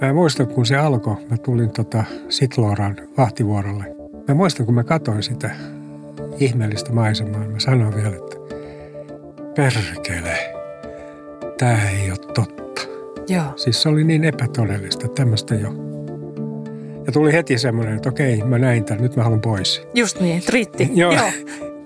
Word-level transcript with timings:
Mä 0.00 0.12
muistan, 0.12 0.46
kun 0.46 0.66
se 0.66 0.76
alkoi, 0.76 1.16
mä 1.30 1.36
tulin 1.36 1.70
tota 1.70 2.04
Sitlooran 2.28 2.96
vahtivuorolle. 3.16 3.84
Mä 4.28 4.34
muistan, 4.34 4.66
kun 4.66 4.74
mä 4.74 4.84
katsoin 4.84 5.22
sitä 5.22 5.50
ihmeellistä 6.38 6.92
maisemaa, 6.92 7.48
mä 7.48 7.58
sanoin 7.58 7.94
vielä, 7.94 8.16
että 8.16 8.36
perkele, 9.56 10.38
tää 11.58 11.90
ei 11.90 12.10
ole 12.10 12.18
totta. 12.34 12.82
Joo. 13.28 13.44
Siis 13.56 13.82
se 13.82 13.88
oli 13.88 14.04
niin 14.04 14.24
epätodellista, 14.24 15.08
tämmöistä 15.08 15.54
jo. 15.54 15.68
Ja 17.06 17.12
tuli 17.12 17.32
heti 17.32 17.58
semmoinen, 17.58 17.96
että 17.96 18.08
okei, 18.08 18.42
mä 18.42 18.58
näin 18.58 18.84
tämän, 18.84 19.02
nyt 19.02 19.16
mä 19.16 19.22
haluan 19.22 19.40
pois. 19.40 19.82
Just 19.94 20.20
niin, 20.20 20.42
riitti. 20.48 20.90
Joo. 20.94 21.12
Joo, 21.12 21.30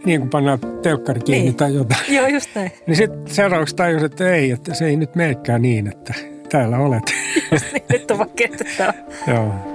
Niin 0.04 0.20
kuin 0.20 0.30
pannaan 0.30 0.58
telkkari 0.82 1.20
kiinni 1.20 1.42
Niin. 1.44 1.54
tai 1.54 1.74
jotain. 1.74 2.00
Joo 2.14 2.26
just 2.26 2.50
näin. 2.54 2.72
Niin 2.86 2.96
sitten 2.96 3.34
seuraavaksi 3.34 3.76
tajus, 3.76 4.02
että 4.02 4.34
ei, 4.34 4.50
että 4.50 4.74
se 4.74 4.86
ei 4.86 4.96
nyt 4.96 5.14
menekään 5.14 5.62
niin, 5.62 5.86
että 5.86 6.14
täällä 6.48 6.78
olet. 6.78 7.02
Just 7.52 7.64
niin, 7.72 7.82
nyt 7.88 8.10
on 8.10 8.18
vaan. 8.18 8.30
Joo. 9.26 9.71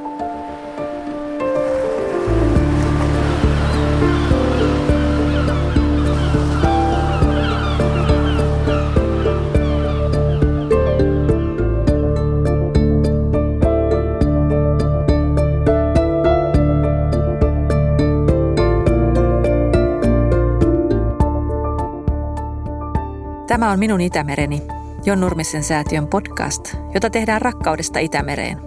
Tämä 23.58 23.72
on 23.72 23.80
Minun 23.80 24.02
Itämereni, 24.02 24.62
Jon 25.06 25.20
Nurmisen 25.20 25.64
säätiön 25.64 26.08
podcast, 26.08 26.74
jota 26.94 27.10
tehdään 27.10 27.42
rakkaudesta 27.42 28.00
Itämereen. 28.00 28.58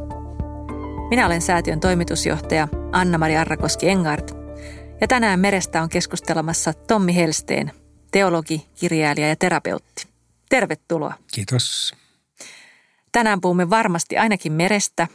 Minä 1.11 1.27
olen 1.27 1.43
säätiön 1.43 1.81
toimitusjohtaja 1.81 2.69
Anna-Mari 2.93 3.37
Arrakoski 3.37 3.89
Engart, 3.89 4.31
ja 5.01 5.09
tänään 5.09 5.41
merestä 5.41 5.83
on 5.83 5.89
keskustelemassa 5.89 6.73
Tommi 6.73 7.17
Helsteen, 7.17 7.73
teologi, 8.13 8.67
kirjailija 8.75 9.29
ja 9.29 9.37
terapeutti. 9.37 10.07
Tervetuloa. 10.49 11.15
Kiitos. 11.33 11.95
Tänään 13.13 13.41
puhumme 13.41 13.71
varmasti 13.71 14.19
ainakin 14.19 14.53
merestä 14.53 15.09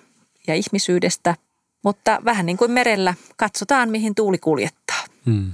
ja 0.48 0.56
ihmisyydestä, 0.56 1.36
mutta 1.84 2.20
vähän 2.26 2.46
niin 2.46 2.58
kuin 2.58 2.72
merellä 2.72 3.14
katsotaan, 3.38 3.90
mihin 3.90 4.16
tuuli 4.16 4.38
kuljettaa. 4.38 5.04
Hmm. 5.26 5.52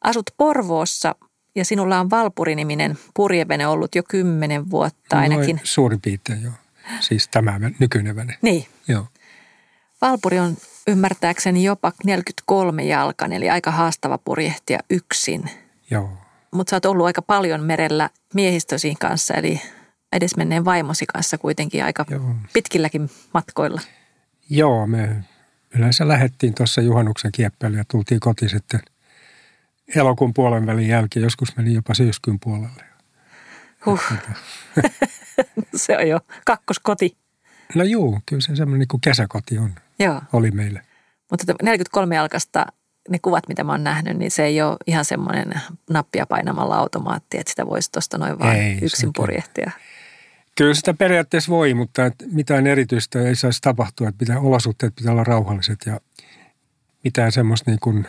Asut 0.00 0.30
Porvoossa 0.36 1.14
ja 1.54 1.64
sinulla 1.64 2.00
on 2.00 2.10
Valpuri-niminen 2.10 2.98
purjevene 3.14 3.66
ollut 3.66 3.94
jo 3.94 4.02
kymmenen 4.02 4.70
vuotta 4.70 5.18
ainakin. 5.18 5.56
Noin 5.56 5.66
suurin 5.66 6.00
piirtein 6.00 6.42
joo. 6.42 6.52
Siis 7.00 7.28
tämä 7.28 7.60
nykyinen 7.78 8.16
vene. 8.16 8.38
Niin. 8.42 8.66
Joo. 8.88 9.06
Valpuri 10.00 10.38
on 10.38 10.56
ymmärtääkseni 10.86 11.64
jopa 11.64 11.92
43 12.04 12.84
jalkan, 12.84 13.32
eli 13.32 13.50
aika 13.50 13.70
haastava 13.70 14.18
purjehtia 14.18 14.78
yksin. 14.90 15.50
Joo. 15.90 16.12
Mutta 16.50 16.70
sä 16.70 16.76
oot 16.76 16.86
ollut 16.86 17.06
aika 17.06 17.22
paljon 17.22 17.62
merellä 17.62 18.10
miehistösi 18.34 18.94
kanssa, 19.00 19.34
eli 19.34 19.60
edesmenneen 20.12 20.64
vaimosi 20.64 21.06
kanssa 21.06 21.38
kuitenkin 21.38 21.84
aika 21.84 22.04
Joo. 22.10 22.34
pitkilläkin 22.52 23.10
matkoilla. 23.34 23.80
Joo, 24.50 24.86
me 24.86 25.24
yleensä 25.74 26.08
lähdettiin 26.08 26.54
tuossa 26.54 26.80
juhannuksen 26.80 27.32
kieppeille 27.32 27.78
ja 27.78 27.84
tultiin 27.90 28.20
koti 28.20 28.48
sitten 28.48 28.80
elokuun 29.96 30.34
puolen 30.34 30.66
välin 30.66 30.88
jälkeen. 30.88 31.22
Joskus 31.22 31.56
meni 31.56 31.74
jopa 31.74 31.94
syyskuun 31.94 32.40
puolelle. 32.40 32.84
Huh. 33.86 34.02
Se 35.76 35.98
on 35.98 36.08
jo 36.08 36.20
kakkoskoti. 36.44 37.16
No 37.74 37.84
juu, 37.84 38.20
kyllä 38.26 38.40
se 38.40 38.56
semmoinen 38.56 38.78
niin 38.78 38.88
kuin 38.88 39.00
kesäkoti 39.00 39.58
on, 39.58 39.74
Joo. 39.98 40.22
oli 40.32 40.50
meille. 40.50 40.82
Mutta 41.30 41.54
43 41.62 42.16
jalkasta 42.16 42.66
ne 43.08 43.18
kuvat, 43.18 43.48
mitä 43.48 43.64
mä 43.64 43.72
oon 43.72 43.84
nähnyt, 43.84 44.16
niin 44.16 44.30
se 44.30 44.44
ei 44.44 44.62
ole 44.62 44.76
ihan 44.86 45.04
semmoinen 45.04 45.54
nappia 45.90 46.26
painamalla 46.26 46.76
automaatti, 46.76 47.38
että 47.38 47.50
sitä 47.50 47.66
voisi 47.66 47.92
tuosta 47.92 48.18
noin 48.18 48.38
vaan 48.38 48.56
Ei, 48.56 48.78
yksin 48.82 49.10
purjehtia. 49.16 49.70
Kyllä 50.56 50.74
sitä 50.74 50.94
periaatteessa 50.94 51.50
voi, 51.50 51.74
mutta 51.74 52.02
mitään 52.32 52.66
erityistä 52.66 53.20
ei 53.20 53.36
saisi 53.36 53.62
tapahtua. 53.62 54.08
Että 54.08 54.18
pitää, 54.18 54.40
olosuhteet 54.40 54.94
pitää 54.96 55.12
olla 55.12 55.24
rauhalliset 55.24 55.78
ja 55.86 56.00
mitään 57.04 57.32
semmoista 57.32 57.70
niin 57.70 57.80
kuin 57.80 58.06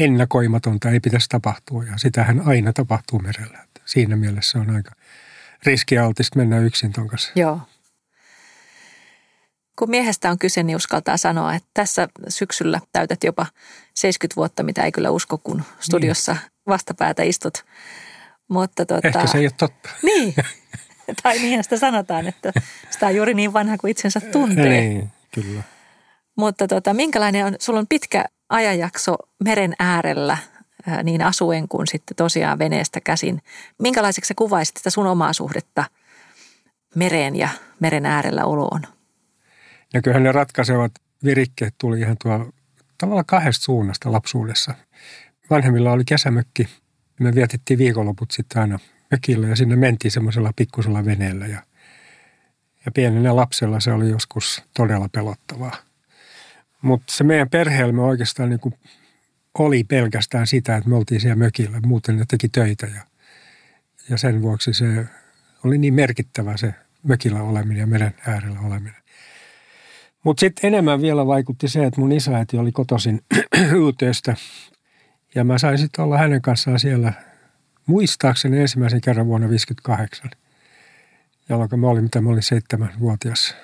ennakoimatonta 0.00 0.90
ei 0.90 1.00
pitäisi 1.00 1.28
tapahtua. 1.28 1.84
Ja 1.84 1.92
sitähän 1.96 2.42
aina 2.46 2.72
tapahtuu 2.72 3.18
merellä. 3.18 3.58
Että 3.64 3.80
siinä 3.84 4.16
mielessä 4.16 4.58
on 4.58 4.70
aika 4.70 4.90
riskialtista 5.66 6.38
mennä 6.38 6.58
yksin 6.58 6.92
ton 6.92 7.08
kanssa. 7.08 7.32
Joo. 7.34 7.60
Kun 9.78 9.90
miehestä 9.90 10.30
on 10.30 10.38
kyse, 10.38 10.62
niin 10.62 10.76
uskaltaa 10.76 11.16
sanoa, 11.16 11.54
että 11.54 11.68
tässä 11.74 12.08
syksyllä 12.28 12.80
täytät 12.92 13.24
jopa 13.24 13.46
70 13.94 14.36
vuotta, 14.36 14.62
mitä 14.62 14.84
ei 14.84 14.92
kyllä 14.92 15.10
usko, 15.10 15.38
kun 15.38 15.62
studiossa 15.80 16.36
vastapäätä 16.66 17.22
istut. 17.22 17.64
Mutta 18.48 18.86
tota, 18.86 19.08
Ehkä 19.08 19.26
se 19.26 19.38
ei 19.38 19.44
ole 19.44 19.52
totta. 19.56 19.90
Niin, 20.02 20.34
tai 21.22 21.38
niinhän 21.38 21.64
sitä 21.64 21.76
sanotaan, 21.76 22.26
että 22.26 22.52
sitä 22.90 23.06
on 23.06 23.16
juuri 23.16 23.34
niin 23.34 23.52
vanha 23.52 23.78
kuin 23.78 23.90
itsensä 23.90 24.20
tuntee. 24.20 24.68
Niin, 24.68 25.12
kyllä. 25.34 25.62
Mutta 26.36 26.68
tota, 26.68 26.94
minkälainen 26.94 27.46
on, 27.46 27.56
sulla 27.58 27.78
on 27.78 27.86
pitkä 27.86 28.24
ajanjakso 28.48 29.16
meren 29.44 29.74
äärellä 29.78 30.38
ää, 30.86 31.02
niin 31.02 31.22
asuen 31.22 31.68
kuin 31.68 31.86
sitten 31.86 32.16
tosiaan 32.16 32.58
veneestä 32.58 33.00
käsin. 33.00 33.42
Minkälaiseksi 33.78 34.28
sä 34.28 34.34
kuvaisit 34.36 34.76
sitä 34.76 34.90
sun 34.90 35.06
omaa 35.06 35.32
suhdetta 35.32 35.84
mereen 36.94 37.36
ja 37.36 37.48
meren 37.80 38.06
äärellä 38.06 38.44
oloon? 38.44 38.82
Ja 39.94 40.02
kyllähän 40.02 40.22
ne 40.22 40.32
ratkaisevat 40.32 40.92
virikkeet 41.24 41.74
tuli 41.78 42.00
ihan 42.00 42.16
tuolla 42.22 42.52
tavallaan 42.98 43.26
kahdesta 43.26 43.64
suunnasta 43.64 44.12
lapsuudessa. 44.12 44.74
Vanhemmilla 45.50 45.92
oli 45.92 46.04
kesämökki. 46.04 46.68
Me 47.20 47.34
vietettiin 47.34 47.78
viikonloput 47.78 48.30
sitten 48.30 48.62
aina 48.62 48.78
mökillä 49.10 49.48
ja 49.48 49.56
sinne 49.56 49.76
mentiin 49.76 50.10
semmoisella 50.10 50.52
pikkusella 50.56 51.04
veneellä. 51.04 51.46
Ja, 51.46 51.62
ja 52.84 52.92
pienenä 52.92 53.36
lapsella 53.36 53.80
se 53.80 53.92
oli 53.92 54.10
joskus 54.10 54.62
todella 54.76 55.08
pelottavaa. 55.12 55.76
Mutta 56.84 57.12
se 57.12 57.24
meidän 57.24 57.50
perheelme 57.50 58.02
oikeastaan 58.02 58.50
niin 58.50 58.60
kuin 58.60 58.74
oli 59.58 59.84
pelkästään 59.84 60.46
sitä, 60.46 60.76
että 60.76 60.90
me 60.90 60.96
oltiin 60.96 61.20
siellä 61.20 61.36
mökillä. 61.36 61.80
Muuten 61.86 62.16
ne 62.16 62.24
teki 62.28 62.48
töitä 62.48 62.86
ja, 62.86 63.00
ja 64.10 64.16
sen 64.16 64.42
vuoksi 64.42 64.72
se 64.72 65.06
oli 65.64 65.78
niin 65.78 65.94
merkittävä 65.94 66.56
se 66.56 66.74
mökillä 67.02 67.42
oleminen 67.42 67.80
ja 67.80 67.86
meren 67.86 68.14
äärellä 68.26 68.60
oleminen. 68.60 69.02
Mutta 70.24 70.40
sitten 70.40 70.68
enemmän 70.68 71.02
vielä 71.02 71.26
vaikutti 71.26 71.68
se, 71.68 71.84
että 71.84 72.00
mun 72.00 72.12
isäiti 72.12 72.56
oli 72.58 72.72
kotoisin 72.72 73.20
YTstä 73.88 74.36
ja 75.34 75.44
mä 75.44 75.58
sain 75.58 75.78
sitten 75.78 76.04
olla 76.04 76.18
hänen 76.18 76.42
kanssaan 76.42 76.80
siellä 76.80 77.12
muistaakseni 77.86 78.60
ensimmäisen 78.60 79.00
kerran 79.00 79.26
vuonna 79.26 79.46
1958, 79.46 80.30
jolloin 81.48 81.80
mä 81.80 81.86
olin, 81.86 82.02
mitä 82.02 82.20
mä 82.20 82.30
olin 82.30 82.42
seitsemänvuotias. 82.42 83.56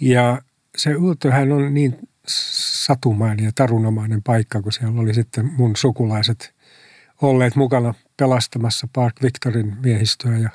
Ja 0.00 0.42
se 0.76 0.90
YThän 0.90 1.52
on 1.52 1.74
niin 1.74 1.98
satumainen 2.26 3.44
ja 3.44 3.52
tarunomainen 3.54 4.22
paikka, 4.22 4.62
kun 4.62 4.72
siellä 4.72 5.00
oli 5.00 5.14
sitten 5.14 5.52
mun 5.56 5.76
sukulaiset 5.76 6.54
olleet 7.22 7.56
mukana 7.56 7.94
pelastamassa 8.16 8.88
Park 8.92 9.22
Victorin 9.22 9.76
miehistöä 9.82 10.38
ja, 10.38 10.50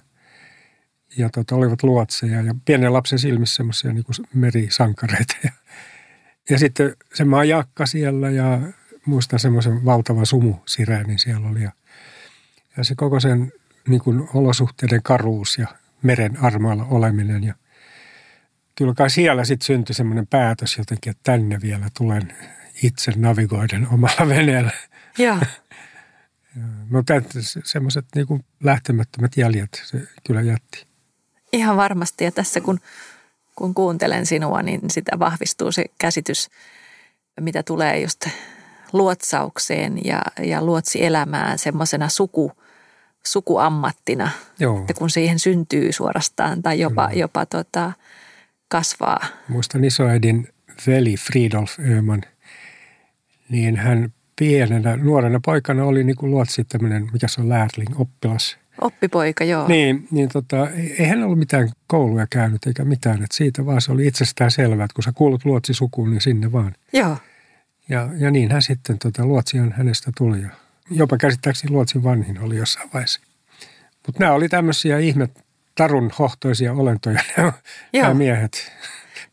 ja 1.17 1.29
tota, 1.29 1.55
olivat 1.55 1.83
luotseja 1.83 2.41
ja 2.41 2.55
pienen 2.65 2.93
lapsen 2.93 3.19
silmissä 3.19 3.55
semmoisia 3.55 3.93
niin 3.93 4.05
merisankareita. 4.33 5.35
Ja, 5.43 5.51
ja 6.49 6.59
sitten 6.59 6.95
se 7.13 7.25
majakka 7.25 7.85
siellä 7.85 8.29
ja 8.29 8.59
muistan 9.05 9.39
semmoisen 9.39 9.85
valtavan 9.85 10.25
sumusireenin 10.25 11.19
siellä 11.19 11.47
oli 11.47 11.63
ja, 11.63 11.71
ja 12.77 12.83
se 12.83 12.95
koko 12.95 13.19
sen 13.19 13.51
niin 13.87 14.01
kuin 14.01 14.27
olosuhteiden 14.33 15.03
karuus 15.03 15.57
ja 15.57 15.67
meren 16.01 16.43
armoilla 16.43 16.85
oleminen 16.85 17.43
ja 17.43 17.53
kyllä 18.79 18.93
kai 18.93 19.09
siellä 19.09 19.45
sitten 19.45 19.65
syntyi 19.65 19.95
semmoinen 19.95 20.27
päätös 20.27 20.77
jotenkin, 20.77 21.11
että 21.11 21.23
tänne 21.23 21.61
vielä 21.61 21.87
tulen 21.97 22.33
itse 22.83 23.11
navigoiden 23.15 23.87
omalla 23.91 24.27
veneellä. 24.27 24.71
Joo. 25.17 25.37
Mutta 26.91 27.13
semmoiset 27.63 28.05
niin 28.15 28.45
lähtemättömät 28.63 29.37
jäljet 29.37 29.81
se 29.85 30.01
kyllä 30.27 30.41
jätti. 30.41 30.85
Ihan 31.53 31.77
varmasti. 31.77 32.23
Ja 32.23 32.31
tässä 32.31 32.61
kun, 32.61 32.79
kun 33.55 33.73
kuuntelen 33.73 34.25
sinua, 34.25 34.61
niin 34.61 34.81
sitä 34.89 35.19
vahvistuu 35.19 35.71
se 35.71 35.85
käsitys, 35.97 36.49
mitä 37.39 37.63
tulee 37.63 37.99
just 37.99 38.27
luotsaukseen 38.93 40.05
ja, 40.05 40.21
ja 40.41 40.63
luotsielämään 40.63 41.57
semmoisena 41.57 42.09
suku, 42.09 42.51
sukuammattina. 43.25 44.31
Joo. 44.59 44.79
Että 44.79 44.93
kun 44.93 45.09
siihen 45.09 45.39
syntyy 45.39 45.91
suorastaan 45.91 46.61
tai 46.61 46.79
jopa, 46.79 47.07
Kyllä. 47.07 47.19
jopa 47.19 47.45
tota, 47.45 47.91
kasvaa. 48.69 49.25
Muistan 49.47 49.83
isoäidin 49.83 50.47
veli 50.87 51.15
Fridolf 51.17 51.79
Öhman, 51.79 52.21
niin 53.49 53.75
hän 53.75 54.13
pienenä, 54.39 54.97
nuorena 54.97 55.39
poikana 55.45 55.83
oli 55.83 56.03
niin 56.03 56.15
kuin 56.15 56.31
luotsi 56.31 56.63
tämmöinen, 56.63 57.09
mikä 57.13 57.27
se 57.27 57.41
on 57.41 57.49
lärling, 57.49 57.99
oppilas. 57.99 58.57
Oppipoika, 58.81 59.43
joo. 59.43 59.67
Niin, 59.67 60.07
niin 60.11 60.29
tota, 60.29 60.69
ei 60.69 61.05
hän 61.05 61.23
ollut 61.23 61.39
mitään 61.39 61.69
kouluja 61.87 62.27
käynyt 62.29 62.65
eikä 62.67 62.85
mitään. 62.85 63.23
Että 63.23 63.35
siitä 63.35 63.65
vaan 63.65 63.81
se 63.81 63.91
oli 63.91 64.07
itsestään 64.07 64.51
selvää, 64.51 64.85
että 64.85 64.95
kun 64.95 65.03
sä 65.03 65.11
kuulut 65.15 65.45
luotsisukuun, 65.45 66.09
niin 66.09 66.21
sinne 66.21 66.51
vaan. 66.51 66.75
Joo. 66.93 67.17
Ja, 67.89 68.09
ja 68.17 68.31
niin 68.31 68.51
hän 68.51 68.61
sitten, 68.61 68.99
tota, 68.99 69.25
luotsihan 69.25 69.71
hänestä 69.71 70.11
tuli. 70.17 70.41
Ja 70.41 70.49
jopa 70.91 71.17
käsittääkseni 71.17 71.71
luotsin 71.71 72.03
vanhin 72.03 72.39
oli 72.39 72.57
jossain 72.57 72.89
vaiheessa. 72.93 73.21
Mutta 74.07 74.19
nämä 74.19 74.33
oli 74.33 74.49
tämmöisiä 74.49 74.99
ihme 74.99 75.29
tarun 75.79 76.11
hohtoisia 76.19 76.73
olentoja, 76.73 77.21
nämä 77.93 78.13
miehet 78.13 78.71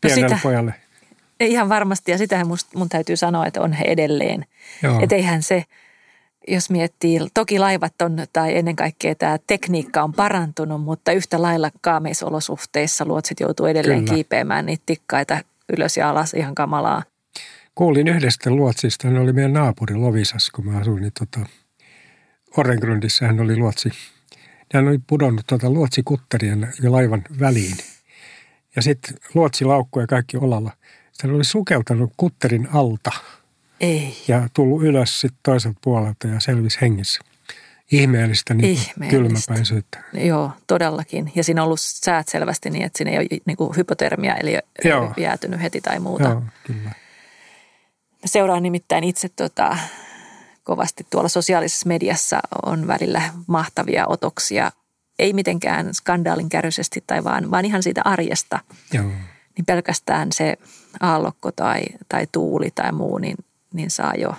pienelle 0.01 0.27
no 0.27 0.29
sitä, 0.29 0.39
pojalle. 0.43 0.73
Ihan 1.39 1.69
varmasti, 1.69 2.11
ja 2.11 2.17
sitähän 2.17 2.47
must, 2.47 2.73
mun 2.75 2.89
täytyy 2.89 3.17
sanoa, 3.17 3.45
että 3.45 3.61
on 3.61 3.73
he 3.73 3.85
edelleen. 3.87 4.45
Että 5.01 5.15
eihän 5.15 5.43
se, 5.43 5.63
jos 6.47 6.69
miettii, 6.69 7.19
toki 7.33 7.59
laivat 7.59 8.01
on, 8.01 8.17
tai 8.33 8.57
ennen 8.57 8.75
kaikkea 8.75 9.15
tämä 9.15 9.37
tekniikka 9.47 10.03
on 10.03 10.13
parantunut, 10.13 10.83
mutta 10.83 11.11
yhtä 11.11 11.41
lailla 11.41 11.71
kaameisolosuhteissa 11.81 13.05
luotsit 13.05 13.39
joutuu 13.39 13.65
edelleen 13.65 13.99
Kyllä. 13.99 14.13
kiipeämään 14.13 14.65
niitä 14.65 14.83
tikkaita 14.85 15.41
ylös 15.77 15.97
ja 15.97 16.09
alas 16.09 16.33
ihan 16.33 16.55
kamalaa. 16.55 17.03
Kuulin 17.75 18.07
yhdestä 18.07 18.49
luotsista, 18.49 19.07
hän 19.07 19.17
oli 19.17 19.33
meidän 19.33 19.53
naapuri 19.53 19.95
Lovisas, 19.95 20.49
kun 20.49 20.65
mä 20.65 20.79
asuin, 20.79 21.01
niin 21.01 21.13
tota, 21.19 21.39
Orengrundissa 22.57 23.25
hän 23.25 23.39
oli 23.39 23.57
luotsi. 23.57 23.91
Hän 24.73 24.87
oli 24.87 24.99
pudonnut 25.07 25.47
tuota 25.47 25.69
luotsikutterien 25.69 26.73
ja 26.83 26.91
laivan 26.91 27.23
väliin. 27.39 27.77
Ja 28.75 28.81
sitten 28.81 29.17
luotsilaukku 29.33 29.99
ja 29.99 30.07
kaikki 30.07 30.37
olalla. 30.37 30.71
Hän 31.23 31.35
oli 31.35 31.43
sukeltanut 31.43 32.13
kutterin 32.17 32.67
alta. 32.73 33.11
Ei. 33.79 34.17
Ja 34.27 34.49
tullut 34.53 34.83
ylös 34.83 35.21
sitten 35.21 35.39
toiselta 35.43 35.79
puolelta 35.83 36.27
ja 36.27 36.39
selvisi 36.39 36.77
hengissä. 36.81 37.19
Ihmeellistä, 37.91 38.53
niin 38.53 38.69
Ihmeellistä. 38.69 39.09
kylmäpäisyyttä. 39.09 40.03
Joo, 40.13 40.51
todellakin. 40.67 41.31
Ja 41.35 41.43
siinä 41.43 41.61
on 41.61 41.65
ollut 41.65 41.81
säät 41.81 42.27
selvästi 42.27 42.69
niin, 42.69 42.85
että 42.85 42.97
siinä 42.97 43.11
ei 43.11 43.17
ole 43.17 43.27
niin 43.45 43.57
kuin 43.57 43.75
hypotermia, 43.75 44.35
eli 44.35 44.57
Joo. 44.83 45.13
jäätynyt 45.17 45.61
heti 45.61 45.81
tai 45.81 45.99
muuta. 45.99 46.29
Joo, 46.29 46.43
kyllä. 46.63 46.91
seuraan 48.25 48.63
nimittäin 48.63 49.03
itse 49.03 49.29
tota, 49.29 49.77
kovasti 50.67 51.07
tuolla 51.09 51.29
sosiaalisessa 51.29 51.87
mediassa 51.87 52.39
on 52.65 52.87
välillä 52.87 53.21
mahtavia 53.47 54.07
otoksia. 54.07 54.71
Ei 55.19 55.33
mitenkään 55.33 55.93
skandaalin 55.93 56.49
kärjisesti 56.49 57.03
tai 57.07 57.23
vaan, 57.23 57.51
vaan 57.51 57.65
ihan 57.65 57.83
siitä 57.83 58.01
arjesta. 58.05 58.59
Joo. 58.93 59.05
Niin 59.57 59.65
pelkästään 59.65 60.31
se 60.31 60.57
aallokko 60.99 61.51
tai, 61.51 61.81
tai 62.09 62.27
tuuli 62.31 62.71
tai 62.75 62.91
muu, 62.91 63.17
niin, 63.17 63.37
niin 63.73 63.91
saa 63.91 64.13
jo 64.17 64.35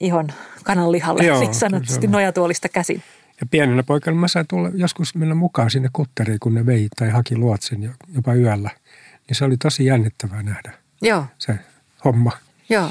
ihon 0.00 0.28
kananlihalle, 0.64 1.24
Joo, 1.24 1.40
niin 1.40 1.54
sanotusti 1.54 2.06
nojatuolista 2.06 2.68
käsin. 2.68 3.02
Ja 3.40 3.46
pienenä 3.50 3.82
poikana 3.82 4.16
mä 4.16 4.28
sain 4.28 4.46
tulla 4.46 4.70
joskus 4.74 5.14
mennä 5.14 5.34
mukaan 5.34 5.70
sinne 5.70 5.88
kutteriin, 5.92 6.40
kun 6.40 6.54
ne 6.54 6.66
vei 6.66 6.88
tai 6.96 7.10
haki 7.10 7.36
luotsin 7.36 7.94
jopa 8.14 8.34
yöllä. 8.34 8.70
Niin 9.28 9.36
se 9.36 9.44
oli 9.44 9.56
tosi 9.56 9.84
jännittävää 9.84 10.42
nähdä 10.42 10.72
Joo. 11.02 11.26
se 11.38 11.58
homma. 12.04 12.32
Joo. 12.68 12.90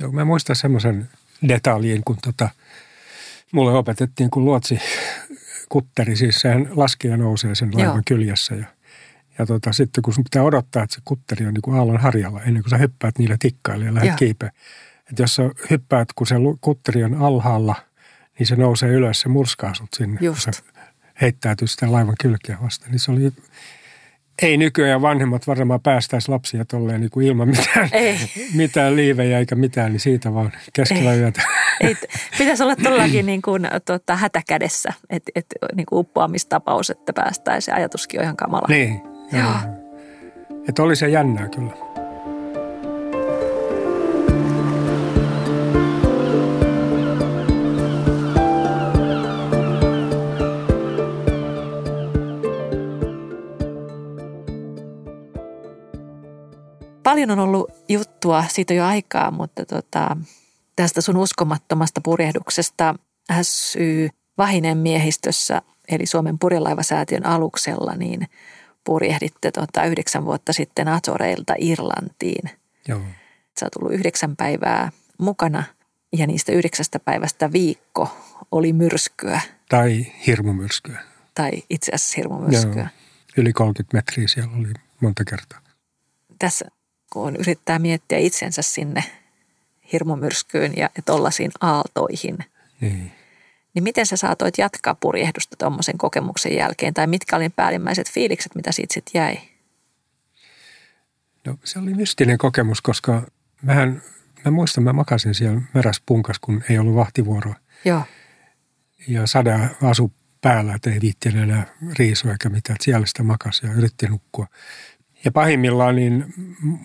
Joo, 0.00 0.12
mä 0.12 0.24
muistan 0.24 0.56
semmoisen 0.56 1.08
detaljin, 1.48 2.02
kun 2.04 2.16
tota, 2.22 2.48
mulle 3.52 3.72
opetettiin, 3.72 4.30
kun 4.30 4.44
luotsi 4.44 4.78
kutteri, 5.68 6.16
siis 6.16 6.40
sehän 6.40 6.68
laskee 6.70 7.10
ja 7.10 7.16
nousee 7.16 7.54
sen 7.54 7.70
laivan 7.74 7.94
Joo. 7.94 8.02
kyljessä. 8.06 8.54
Ja, 8.54 8.66
ja 9.38 9.46
tota, 9.46 9.72
sitten 9.72 10.02
kun 10.02 10.14
sun 10.14 10.24
pitää 10.24 10.42
odottaa, 10.42 10.82
että 10.82 10.94
se 10.94 11.00
kutteri 11.04 11.46
on 11.46 11.54
niin 11.54 11.62
kuin 11.62 11.76
aallon 11.76 12.00
harjalla, 12.00 12.42
ennen 12.42 12.62
kuin 12.62 12.70
sä 12.70 12.76
hyppäät 12.76 13.18
niillä 13.18 13.36
tikkailla 13.38 13.84
ja 13.84 13.94
lähdet 13.94 14.16
kiipeä. 14.16 14.52
Että 15.10 15.22
jos 15.22 15.34
sä 15.34 15.50
hyppäät, 15.70 16.08
kun 16.14 16.26
se 16.26 16.34
kutteri 16.60 17.04
on 17.04 17.14
alhaalla, 17.14 17.74
niin 18.38 18.46
se 18.46 18.56
nousee 18.56 18.90
ylös, 18.90 19.20
se 19.20 19.28
murskaa 19.28 19.74
sut 19.74 19.88
sinne. 19.96 20.18
Just. 20.20 20.44
Kun 20.44 20.54
sä 20.54 20.62
heittäytyy 21.20 21.68
sitä 21.68 21.92
laivan 21.92 22.14
kylkeä 22.20 22.58
vastaan. 22.62 22.90
Niin 22.90 23.00
se 23.00 23.10
oli 23.10 23.32
ei 24.42 24.56
nykyään 24.56 25.02
vanhemmat 25.02 25.46
varmaan 25.46 25.80
päästäisi 25.80 26.30
lapsia 26.30 26.64
tolleen 26.64 27.00
niin 27.00 27.10
kuin 27.10 27.26
ilman 27.26 27.48
mitään, 27.48 27.88
ei. 27.92 28.18
mitään 28.54 28.96
liivejä 28.96 29.38
eikä 29.38 29.54
mitään, 29.54 29.92
niin 29.92 30.00
siitä 30.00 30.34
vaan 30.34 30.52
keskellä 30.72 31.12
ei. 31.12 31.20
yötä. 31.20 31.42
Ei, 31.80 31.96
pitäisi 32.38 32.62
olla 32.62 32.76
todellakin 32.76 33.26
niin 33.26 33.42
kuin, 33.42 33.68
tuota, 33.86 34.16
hätäkädessä, 34.16 34.92
että 35.10 35.32
et, 35.34 35.46
niin 35.74 35.86
kuin 35.86 35.98
uppoamistapaus, 35.98 36.90
että 36.90 37.12
päästäisiin. 37.12 37.74
Ajatuskin 37.74 38.20
on 38.20 38.24
ihan 38.24 38.36
kamala. 38.36 38.66
Niin, 38.68 39.00
joo. 39.32 39.52
Että 40.68 40.82
oli 40.82 40.96
se 40.96 41.08
jännää 41.08 41.48
kyllä. 41.48 41.89
Paljon 57.10 57.30
on 57.30 57.38
ollut 57.38 57.70
juttua 57.88 58.44
siitä 58.48 58.74
jo 58.74 58.84
aikaa, 58.84 59.30
mutta 59.30 59.64
tota, 59.66 60.16
tästä 60.76 61.00
sun 61.00 61.16
uskomattomasta 61.16 62.00
purjehduksesta 62.04 62.94
SY 63.42 64.08
Vahinen 64.38 64.78
miehistössä, 64.78 65.62
eli 65.88 66.06
Suomen 66.06 66.38
purjelaivasäätiön 66.38 67.26
aluksella, 67.26 67.94
niin 67.96 68.28
purjehditte 68.84 69.50
tota, 69.50 69.84
yhdeksän 69.84 70.24
vuotta 70.24 70.52
sitten 70.52 70.88
Azoreilta 70.88 71.54
Irlantiin. 71.58 72.50
Joo. 72.88 73.00
Sä 73.60 73.66
oot 73.66 73.76
ollut 73.76 73.94
yhdeksän 73.94 74.36
päivää 74.36 74.92
mukana 75.18 75.64
ja 76.18 76.26
niistä 76.26 76.52
yhdeksästä 76.52 76.98
päivästä 76.98 77.52
viikko 77.52 78.16
oli 78.50 78.72
myrskyä. 78.72 79.40
Tai 79.68 80.06
hirmumyrskyä. 80.26 81.02
Tai 81.34 81.50
itse 81.70 81.92
asiassa 81.94 82.14
hirmumyrskyä. 82.16 82.82
Joo. 82.82 82.86
Yli 83.36 83.52
30 83.52 83.96
metriä 83.96 84.28
siellä 84.28 84.52
oli 84.56 84.72
monta 85.00 85.24
kertaa. 85.24 85.60
Tässä 86.38 86.66
kun 87.10 87.36
yrittää 87.36 87.78
miettiä 87.78 88.18
itsensä 88.18 88.62
sinne 88.62 89.04
hirmumyrskyyn 89.92 90.76
ja 90.76 90.90
tollaisiin 91.04 91.50
aaltoihin. 91.60 92.38
Niin. 92.80 93.12
Niin 93.74 93.82
miten 93.82 94.06
sä 94.06 94.16
saatoit 94.16 94.58
jatkaa 94.58 94.94
purjehdusta 94.94 95.56
tuommoisen 95.56 95.98
kokemuksen 95.98 96.56
jälkeen? 96.56 96.94
Tai 96.94 97.06
mitkä 97.06 97.36
oli 97.36 97.48
päällimmäiset 97.48 98.10
fiilikset, 98.10 98.54
mitä 98.54 98.72
siitä 98.72 98.94
sitten 98.94 99.20
jäi? 99.20 99.38
No 101.46 101.58
se 101.64 101.78
oli 101.78 101.94
mystinen 101.94 102.38
kokemus, 102.38 102.80
koska 102.80 103.22
mähän, 103.62 104.02
mä 104.44 104.50
muistan, 104.50 104.84
mä 104.84 104.92
makasin 104.92 105.34
siellä 105.34 105.60
meräspunkas, 105.74 106.38
kun 106.38 106.62
ei 106.70 106.78
ollut 106.78 106.94
vahtivuoroa. 106.94 107.54
Joo. 107.84 108.02
Ja 109.08 109.26
sada 109.26 109.68
asu 109.82 110.12
päällä, 110.40 110.74
että 110.74 110.90
ei 110.90 111.00
viittinyt 111.00 111.42
enää 111.42 111.66
riisua 111.98 112.32
eikä 112.32 112.48
mitään. 112.48 112.76
Siellä 112.80 113.06
sitä 113.06 113.22
makasi 113.22 113.66
ja 113.66 113.72
yritti 113.72 114.06
nukkua. 114.06 114.46
Ja 115.24 115.32
pahimmillaan 115.32 115.96
niin 115.96 116.34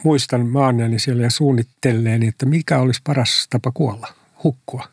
muistan 0.03 0.47
maanneeni 0.47 0.99
siellä 0.99 1.23
ja 1.23 1.29
suunnittelleen, 1.29 2.23
että 2.23 2.45
mikä 2.45 2.79
olisi 2.79 3.01
paras 3.03 3.47
tapa 3.49 3.71
kuolla, 3.71 4.07
hukkua. 4.43 4.87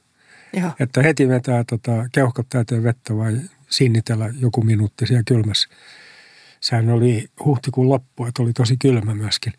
Joo. 0.53 0.71
Että 0.81 1.03
heti 1.03 1.29
vetää 1.29 1.65
tota, 1.65 2.09
keuhkot 2.13 2.47
täyteen 2.49 2.83
vettä 2.83 3.17
vai 3.17 3.41
sinnitellä 3.69 4.31
joku 4.41 4.63
minuutti 4.63 5.07
siellä 5.07 5.23
kylmässä. 5.27 5.69
Sehän 6.61 6.91
oli 6.91 7.29
huhtikuun 7.45 7.89
loppu, 7.89 8.27
että 8.27 8.43
oli 8.43 8.53
tosi 8.53 8.77
kylmä 8.77 9.15
myöskin. 9.15 9.53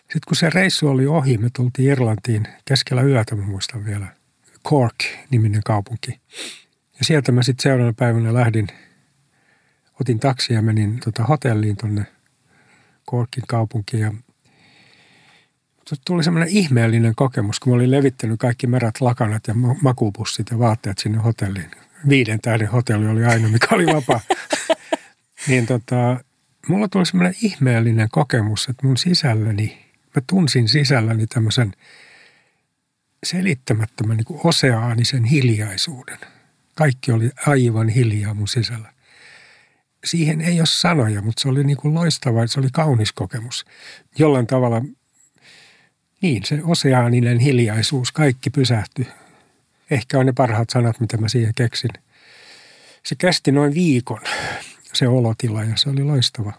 Sitten 0.00 0.20
kun 0.28 0.36
se 0.36 0.50
reissu 0.50 0.88
oli 0.88 1.06
ohi, 1.06 1.38
me 1.38 1.48
tultiin 1.56 1.88
Irlantiin 1.88 2.48
keskellä 2.64 3.02
yötä, 3.02 3.36
mä 3.36 3.46
muistan 3.46 3.84
vielä. 3.84 4.06
Cork-niminen 4.68 5.62
kaupunki. 5.64 6.20
Ja 6.98 7.04
sieltä 7.04 7.32
mä 7.32 7.42
sitten 7.42 7.62
seuraavana 7.62 7.94
päivänä 7.98 8.34
lähdin, 8.34 8.68
otin 10.00 10.20
taksia 10.20 10.56
ja 10.56 10.62
menin 10.62 11.00
tota 11.04 11.24
hotelliin 11.24 11.76
tonne– 11.76 12.06
Corkin 13.10 13.44
kaupunki 13.48 14.00
ja 14.00 14.12
tuli 16.04 16.24
semmoinen 16.24 16.48
ihmeellinen 16.48 17.14
kokemus, 17.14 17.60
kun 17.60 17.72
mä 17.72 17.74
olin 17.76 17.90
levittänyt 17.90 18.40
kaikki 18.40 18.66
märät 18.66 19.00
lakanat 19.00 19.46
ja 19.48 19.54
makupussit 19.82 20.50
ja 20.50 20.58
vaatteet 20.58 20.98
sinne 20.98 21.18
hotelliin. 21.18 21.70
Viiden 22.08 22.40
tähden 22.40 22.68
hotelli 22.68 23.06
oli 23.06 23.24
aina, 23.24 23.48
mikä 23.48 23.74
oli 23.74 23.86
vapaa. 23.86 24.20
niin 25.48 25.66
tota, 25.66 26.24
mulla 26.68 26.88
tuli 26.88 27.06
semmoinen 27.06 27.34
ihmeellinen 27.42 28.08
kokemus, 28.10 28.68
että 28.68 28.86
mun 28.86 28.96
sisälläni, 28.96 29.86
mä 30.16 30.22
tunsin 30.26 30.68
sisälläni 30.68 31.26
tämmöisen 31.26 31.72
selittämättömän 33.24 34.16
niin 34.16 34.24
kuin 34.24 34.40
oseaanisen 34.44 35.24
hiljaisuuden. 35.24 36.18
Kaikki 36.74 37.12
oli 37.12 37.30
aivan 37.46 37.88
hiljaa 37.88 38.34
mun 38.34 38.48
sisällä 38.48 38.92
siihen 40.04 40.40
ei 40.40 40.60
ole 40.60 40.66
sanoja, 40.66 41.22
mutta 41.22 41.42
se 41.42 41.48
oli 41.48 41.64
niin 41.64 41.76
kuin 41.76 41.94
loistava, 41.94 42.46
se 42.46 42.60
oli 42.60 42.68
kaunis 42.72 43.12
kokemus. 43.12 43.64
Jollain 44.18 44.46
tavalla, 44.46 44.82
niin 46.22 46.44
se 46.44 46.60
oseaaninen 46.64 47.38
hiljaisuus, 47.38 48.12
kaikki 48.12 48.50
pysähtyi. 48.50 49.08
Ehkä 49.90 50.18
on 50.18 50.26
ne 50.26 50.32
parhaat 50.32 50.70
sanat, 50.70 51.00
mitä 51.00 51.16
mä 51.16 51.28
siihen 51.28 51.54
keksin. 51.56 51.90
Se 53.02 53.14
kesti 53.14 53.52
noin 53.52 53.74
viikon, 53.74 54.20
se 54.92 55.08
olotila, 55.08 55.64
ja 55.64 55.76
se 55.76 55.90
oli 55.90 56.04
loistava. 56.04 56.52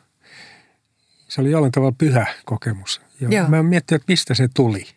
Se 1.28 1.42
oli 1.42 1.52
jollain 1.52 1.72
tavalla 1.72 1.96
pyhä 1.98 2.26
kokemus. 2.46 3.02
Ja 3.20 3.28
Joo. 3.30 3.48
mä 3.48 3.64
mietin, 3.64 3.96
että 3.96 4.06
mistä 4.08 4.34
se 4.34 4.48
tuli. 4.54 4.88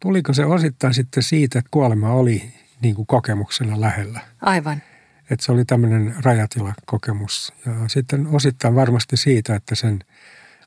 tuliko 0.00 0.32
se 0.32 0.44
osittain 0.44 0.94
sitten 0.94 1.22
siitä, 1.22 1.58
että 1.58 1.68
kuolema 1.70 2.12
oli 2.12 2.52
niin 2.80 2.94
kuin 2.94 3.06
kokemuksena 3.06 3.80
lähellä. 3.80 4.20
Aivan. 4.40 4.82
Että 5.30 5.46
se 5.46 5.52
oli 5.52 5.64
tämmöinen 5.64 6.14
rajatilakokemus. 6.24 7.52
Ja 7.66 7.72
sitten 7.88 8.26
osittain 8.26 8.74
varmasti 8.74 9.16
siitä, 9.16 9.54
että 9.54 9.74
sen 9.74 9.98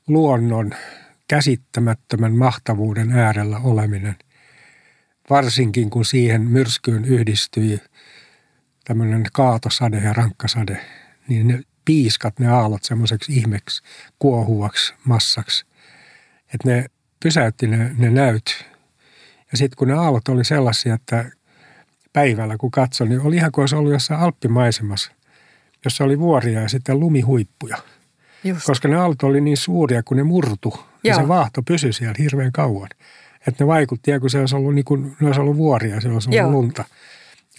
luonnon 0.06 0.70
käsittämättömän 1.28 2.32
mahtavuuden 2.32 3.12
äärellä 3.12 3.58
oleminen, 3.58 4.16
varsinkin 5.30 5.90
kun 5.90 6.04
siihen 6.04 6.42
myrskyyn 6.42 7.04
yhdistyi 7.04 7.80
tämmöinen 8.84 9.26
kaatosade 9.32 9.98
ja 9.98 10.12
rankkasade, 10.12 10.84
niin 11.28 11.48
ne 11.48 11.60
piiskat 11.84 12.38
ne 12.38 12.48
aallot 12.48 12.84
semmoiseksi 12.84 13.32
ihmeksi, 13.32 13.82
kuohuvaksi 14.18 14.94
massaksi, 15.04 15.66
että 16.54 16.68
ne 16.68 16.86
pysäytti 17.22 17.66
ne, 17.66 17.94
ne 17.98 18.10
näyt. 18.10 18.64
Ja 19.52 19.58
sitten 19.58 19.76
kun 19.76 19.88
ne 19.88 19.94
aallot 19.94 20.28
oli 20.28 20.44
sellaisia, 20.44 20.94
että 20.94 21.30
päivällä 22.18 22.56
kun 22.58 22.70
katsoin, 22.70 23.10
niin 23.10 23.20
oli 23.20 23.36
ihan 23.36 23.52
kuin 23.52 23.62
olisi 23.62 23.76
ollut 23.76 23.92
jossain 23.92 24.20
alppimaisemassa, 24.20 25.12
jossa 25.84 26.04
oli 26.04 26.18
vuoria 26.18 26.60
ja 26.60 26.68
sitten 26.68 27.00
lumihuippuja. 27.00 27.76
Just. 28.44 28.66
Koska 28.66 28.88
ne 28.88 28.96
aallot 28.96 29.22
oli 29.22 29.40
niin 29.40 29.56
suuria, 29.56 30.02
kun 30.02 30.16
ne 30.16 30.22
murtu. 30.22 30.74
Joo. 30.74 30.84
Ja 31.04 31.14
se 31.14 31.28
vaahto 31.28 31.62
pysyi 31.62 31.92
siellä 31.92 32.14
hirveän 32.18 32.52
kauan. 32.52 32.88
Että 33.46 33.64
ne 33.64 33.68
vaikutti, 33.68 34.10
ja 34.10 34.20
kun 34.20 34.30
se 34.30 34.38
olisi 34.40 34.56
ollut, 34.56 34.74
niin 34.74 34.84
kuin, 34.84 35.16
ne 35.20 35.26
olisi 35.26 35.40
ollut 35.40 35.56
vuoria, 35.56 36.00
se 36.00 36.08
olisi 36.08 36.28
ollut 36.28 36.38
Joo. 36.38 36.50
lunta. 36.50 36.84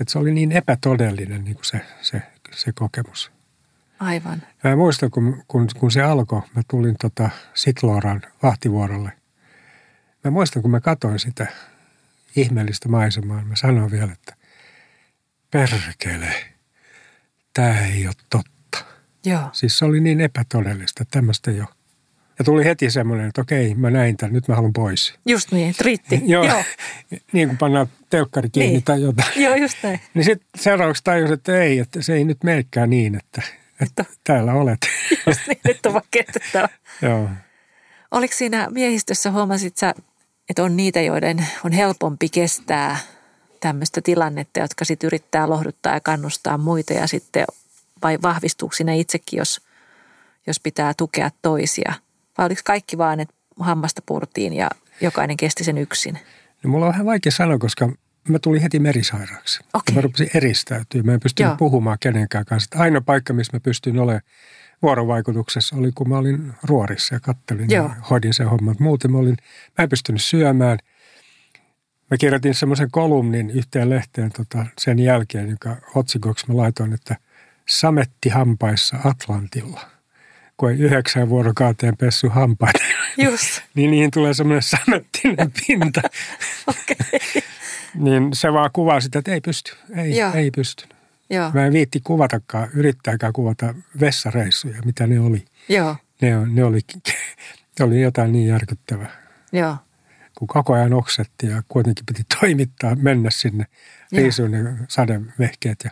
Että 0.01 0.11
se 0.11 0.19
oli 0.19 0.33
niin 0.33 0.51
epätodellinen 0.51 1.43
niin 1.43 1.55
kuin 1.55 1.65
se, 1.65 1.81
se, 2.01 2.21
se 2.51 2.71
kokemus. 2.71 3.31
Aivan. 3.99 4.41
Ja 4.63 4.69
mä 4.69 4.75
muistan, 4.75 5.11
kun, 5.11 5.43
kun, 5.47 5.67
kun 5.79 5.91
se 5.91 6.01
alkoi, 6.01 6.41
mä 6.55 6.61
tulin 6.67 6.95
tota 7.01 7.29
Sitloran 7.53 8.21
vahtivuorolle. 8.43 9.11
Mä 10.23 10.31
muistan, 10.31 10.61
kun 10.61 10.71
mä 10.71 10.79
katsoin 10.79 11.19
sitä 11.19 11.47
ihmeellistä 12.35 12.89
maisemaa, 12.89 13.45
mä 13.45 13.55
sanoin 13.55 13.91
vielä, 13.91 14.11
että 14.11 14.38
perkele, 15.51 16.35
tämä 17.53 17.85
ei 17.85 18.07
ole 18.07 18.15
totta. 18.29 18.85
Joo. 19.25 19.49
Siis 19.51 19.77
se 19.77 19.85
oli 19.85 19.99
niin 19.99 20.21
epätodellista, 20.21 21.03
että 21.03 21.11
tämmöistä 21.11 21.51
ole. 21.51 21.67
Ja 22.39 22.45
tuli 22.45 22.65
heti 22.65 22.91
semmoinen, 22.91 23.27
että 23.27 23.41
okei, 23.41 23.75
mä 23.75 23.89
näin 23.89 24.17
tämän, 24.17 24.33
nyt 24.33 24.47
mä 24.47 24.55
haluan 24.55 24.73
pois. 24.73 25.13
Just 25.25 25.51
niin, 25.51 25.73
triitti. 25.73 26.21
Joo, 26.25 26.43
Joo. 26.43 26.63
niin 27.33 27.47
kuin 27.47 27.57
pannaan 27.57 27.87
telkkari 28.09 28.49
kiinni 28.49 28.71
niin. 28.71 28.83
tai 28.83 29.01
jotain. 29.01 29.43
Joo, 29.43 29.55
just 29.55 29.77
näin. 29.83 29.99
Niin 30.13 30.25
sitten 30.25 30.49
seuraavaksi 30.57 31.03
tajus, 31.03 31.31
että 31.31 31.61
ei, 31.61 31.79
että 31.79 32.01
se 32.01 32.13
ei 32.13 32.23
nyt 32.23 32.43
meekään 32.43 32.89
niin, 32.89 33.15
että, 33.15 33.41
että 33.81 34.05
täällä 34.23 34.53
olet. 34.53 34.77
Just 35.27 35.47
niin, 35.47 35.59
nyt 35.65 35.85
on 35.85 35.93
vaan 35.93 36.69
Joo. 37.01 37.29
Oliko 38.11 38.33
siinä 38.37 38.67
miehistössä, 38.71 39.31
huomasit 39.31 39.77
sä, 39.77 39.93
että 40.49 40.63
on 40.63 40.77
niitä, 40.77 41.01
joiden 41.01 41.47
on 41.65 41.71
helpompi 41.71 42.29
kestää 42.29 42.97
tämmöistä 43.59 44.01
tilannetta, 44.01 44.59
jotka 44.59 44.85
sitten 44.85 45.07
yrittää 45.07 45.49
lohduttaa 45.49 45.93
ja 45.93 45.99
kannustaa 45.99 46.57
muita 46.57 46.93
ja 46.93 47.07
sitten 47.07 47.45
vai 48.03 48.17
vahvistuuko 48.21 48.75
siinä 48.75 48.93
itsekin, 48.93 49.37
jos, 49.37 49.61
jos 50.47 50.59
pitää 50.59 50.93
tukea 50.97 51.29
toisia? 51.41 51.93
Vai 52.37 52.45
oliko 52.45 52.61
kaikki 52.65 52.97
vaan, 52.97 53.19
että 53.19 53.35
hammasta 53.59 54.01
purtiin 54.05 54.53
ja 54.53 54.69
jokainen 55.01 55.37
kesti 55.37 55.63
sen 55.63 55.77
yksin? 55.77 56.19
No 56.63 56.69
mulla 56.69 56.85
on 56.85 56.91
vähän 56.91 57.05
vaikea 57.05 57.31
sanoa, 57.31 57.57
koska 57.57 57.89
mä 58.29 58.39
tulin 58.39 58.61
heti 58.61 58.79
merisairaaksi. 58.79 59.59
Okay. 59.73 59.95
Mä 59.95 60.01
rupesin 60.01 60.29
eristäytyä. 60.33 61.03
Mä 61.03 61.13
en 61.13 61.19
pystynyt 61.19 61.49
Joo. 61.49 61.57
puhumaan 61.57 61.97
kenenkään 61.99 62.45
kanssa. 62.45 62.79
Ainoa 62.79 63.01
paikka, 63.01 63.33
missä 63.33 63.55
mä 63.57 63.59
pystyin 63.59 63.99
olemaan 63.99 64.21
vuorovaikutuksessa 64.81 65.75
oli, 65.75 65.91
kun 65.95 66.09
mä 66.09 66.17
olin 66.17 66.53
ruorissa 66.63 67.15
ja 67.15 67.19
kattelin 67.19 67.71
Joo. 67.71 67.85
ja 67.85 67.95
hoidin 68.09 68.33
sen 68.33 68.49
homman. 68.49 68.75
Muuten 68.79 69.11
mä, 69.11 69.17
olin, 69.17 69.37
mä 69.77 69.83
en 69.83 69.89
pystynyt 69.89 70.23
syömään. 70.23 70.77
Mä 72.11 72.17
kirjoitin 72.17 72.53
semmoisen 72.53 72.91
kolumnin 72.91 73.49
yhteen 73.49 73.89
lehteen 73.89 74.31
tota, 74.31 74.65
sen 74.77 74.99
jälkeen, 74.99 75.49
joka 75.49 75.77
otsikoksi 75.95 76.45
mä 76.47 76.57
laitoin, 76.57 76.93
että 76.93 77.15
sametti 77.69 78.29
hampaissa 78.29 78.97
Atlantilla. 79.03 79.81
Kun 80.57 80.71
ei 80.71 80.77
yhdeksän 80.77 81.29
vuorokauteen 81.29 81.97
pessy 81.97 82.27
hampaita. 82.27 82.79
Just. 83.17 83.61
niin 83.75 83.91
niihin 83.91 84.11
tulee 84.11 84.33
semmoinen 84.33 84.63
samettinen 84.63 85.51
pinta. 85.67 86.01
okay. 86.67 87.31
niin 87.95 88.29
se 88.33 88.53
vaan 88.53 88.69
kuvaa 88.73 89.01
sitä, 89.01 89.19
että 89.19 89.31
ei 89.31 89.41
pysty. 89.41 89.75
Ei, 89.95 90.17
Joo. 90.17 90.33
ei 90.33 90.51
pystynyt. 90.51 90.95
Joo. 91.29 91.51
Mä 91.53 91.65
en 91.65 91.73
viitti 91.73 91.99
kuvatakaan, 92.03 92.69
yrittääkään 92.73 93.33
kuvata 93.33 93.75
vessareissuja, 93.99 94.81
mitä 94.85 95.07
ne 95.07 95.19
oli. 95.19 95.45
Joo. 95.69 95.95
Ne, 96.21 96.45
ne, 96.45 96.63
oli, 96.63 96.79
ne 97.79 97.85
oli 97.85 98.01
jotain 98.01 98.31
niin 98.31 98.47
järkyttävää. 98.47 99.11
Joo. 99.51 99.75
Kun 100.39 100.47
koko 100.47 100.73
ajan 100.73 100.93
oksetti 100.93 101.47
ja 101.47 101.63
kuitenkin 101.67 102.05
piti 102.05 102.23
toimittaa, 102.39 102.95
mennä 102.95 103.29
sinne, 103.31 103.65
riisuun 104.11 104.51
ne 104.51 104.59
sadevehkeet. 104.87 105.79
Ja, 105.83 105.91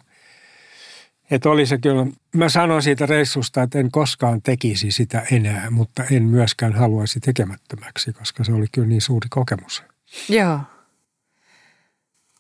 että 1.32 1.50
oli 1.50 1.66
se 1.66 1.78
kyllä, 1.78 2.06
mä 2.36 2.50
sanoin 2.50 2.82
siitä 2.82 3.06
reissusta, 3.06 3.62
että 3.62 3.80
en 3.80 3.92
koskaan 3.92 4.42
tekisi 4.42 4.92
sitä 4.92 5.26
enää, 5.32 5.70
mutta 5.72 6.04
en 6.12 6.24
myöskään 6.24 6.74
haluaisi 6.74 7.20
tekemättömäksi, 7.20 8.14
koska 8.14 8.44
se 8.44 8.52
oli 8.52 8.66
kyllä 8.72 8.88
niin 8.88 9.02
suuri 9.02 9.28
kokemus. 9.30 9.84
Joo. 10.30 10.60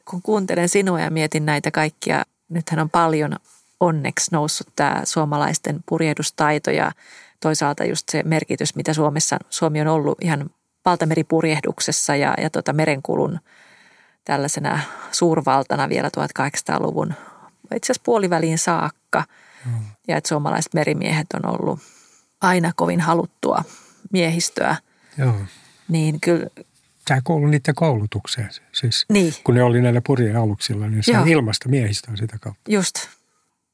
Kun 0.09 0.21
kuuntelen 0.21 0.69
sinua 0.69 1.01
ja 1.01 1.11
mietin 1.11 1.45
näitä 1.45 1.71
kaikkia 1.71 2.23
nythän 2.49 2.79
on 2.79 2.89
paljon 2.89 3.35
onneksi 3.79 4.31
noussut 4.31 4.67
tämä 4.75 5.01
suomalaisten 5.03 5.79
purjehdustaito 5.85 6.71
ja 6.71 6.91
toisaalta 7.39 7.85
just 7.85 8.09
se 8.09 8.23
merkitys, 8.23 8.75
mitä 8.75 8.93
Suomessa, 8.93 9.37
Suomi 9.49 9.81
on 9.81 9.87
ollut 9.87 10.17
ihan 10.21 10.49
valtameripurjehduksessa 10.89 12.15
ja, 12.15 12.33
ja 12.41 12.49
tota 12.49 12.73
merenkulun 12.73 13.39
tällaisena 14.25 14.79
suurvaltana 15.11 15.89
vielä 15.89 16.09
1800-luvun 16.39 17.13
itse 17.75 17.91
asiassa 17.91 18.03
puoliväliin 18.05 18.57
saakka. 18.57 19.23
Mm. 19.65 19.71
Ja 20.07 20.17
että 20.17 20.27
suomalaiset 20.27 20.73
merimiehet 20.73 21.27
on 21.33 21.51
ollut 21.51 21.79
aina 22.41 22.71
kovin 22.75 23.01
haluttua 23.01 23.63
miehistöä. 24.11 24.75
Joo. 25.17 25.33
Niin 25.87 26.19
kyllä 26.21 26.47
Tämä 27.07 27.21
kuului 27.23 27.49
niiden 27.49 27.75
koulutukseen. 27.75 28.49
Siis 28.71 29.05
niin. 29.09 29.33
kun 29.43 29.55
ne 29.55 29.63
oli 29.63 29.81
näillä 29.81 30.01
purjeen 30.07 30.37
aluksilla, 30.37 30.87
niin 30.87 31.03
se 31.03 31.11
Joo. 31.11 31.23
ilmasta 31.25 31.69
miehistöä 31.69 32.15
sitä 32.15 32.37
kautta. 32.41 32.71
Just. 32.71 32.95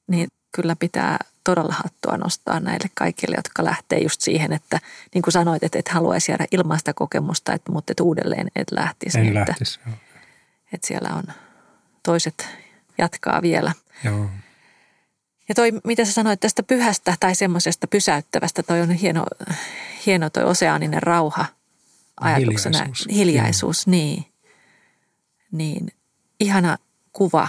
Niin 0.08 0.28
kyllä 0.52 0.76
pitää 0.76 1.18
todella 1.44 1.74
hattua 1.84 2.18
nostaa 2.18 2.60
näille 2.60 2.90
kaikille, 2.94 3.36
jotka 3.36 3.64
lähtee 3.64 4.00
just 4.00 4.22
siihen, 4.22 4.54
että 4.54 4.80
niin 5.14 5.22
kuin 5.22 5.32
sanoit, 5.32 5.64
että 5.64 5.80
et 5.80 5.88
haluaisi 5.88 6.32
jäädä 6.32 6.46
ilmaista 6.52 6.94
kokemusta, 6.94 7.54
että, 7.54 7.72
mutta 7.72 7.92
et 7.92 8.00
uudelleen 8.00 8.48
et 8.56 8.72
lähtisi. 8.72 9.20
En 9.20 9.26
että, 9.28 9.40
lähtisi, 9.40 9.80
joo. 9.86 9.96
Että 10.74 10.88
siellä 10.88 11.10
on 11.16 11.24
toiset 12.04 12.50
jatkaa 12.98 13.42
vielä. 13.42 13.72
Joo. 14.04 14.30
Ja 15.50 15.56
toi, 15.56 15.72
mitä 15.84 16.06
sä 16.06 16.12
sanoit 16.12 16.40
tästä 16.40 16.64
pyhästä 16.64 17.16
tai 17.20 17.36
semmoisesta 17.36 17.88
pysäyttävästä, 17.88 18.64
toi 18.64 18.82
on 18.82 18.92
hieno, 18.92 19.26
hieno 20.06 20.30
toi 20.30 20.44
oseaaninen 20.44 21.04
rauha– 21.04 21.46
ajatuksena. 22.22 22.78
Hiljaisuus. 22.78 23.16
Hiljaisuus, 23.16 23.88
niin. 23.88 24.26
Niin, 25.52 25.88
ihana 26.40 26.78
kuva. 27.14 27.48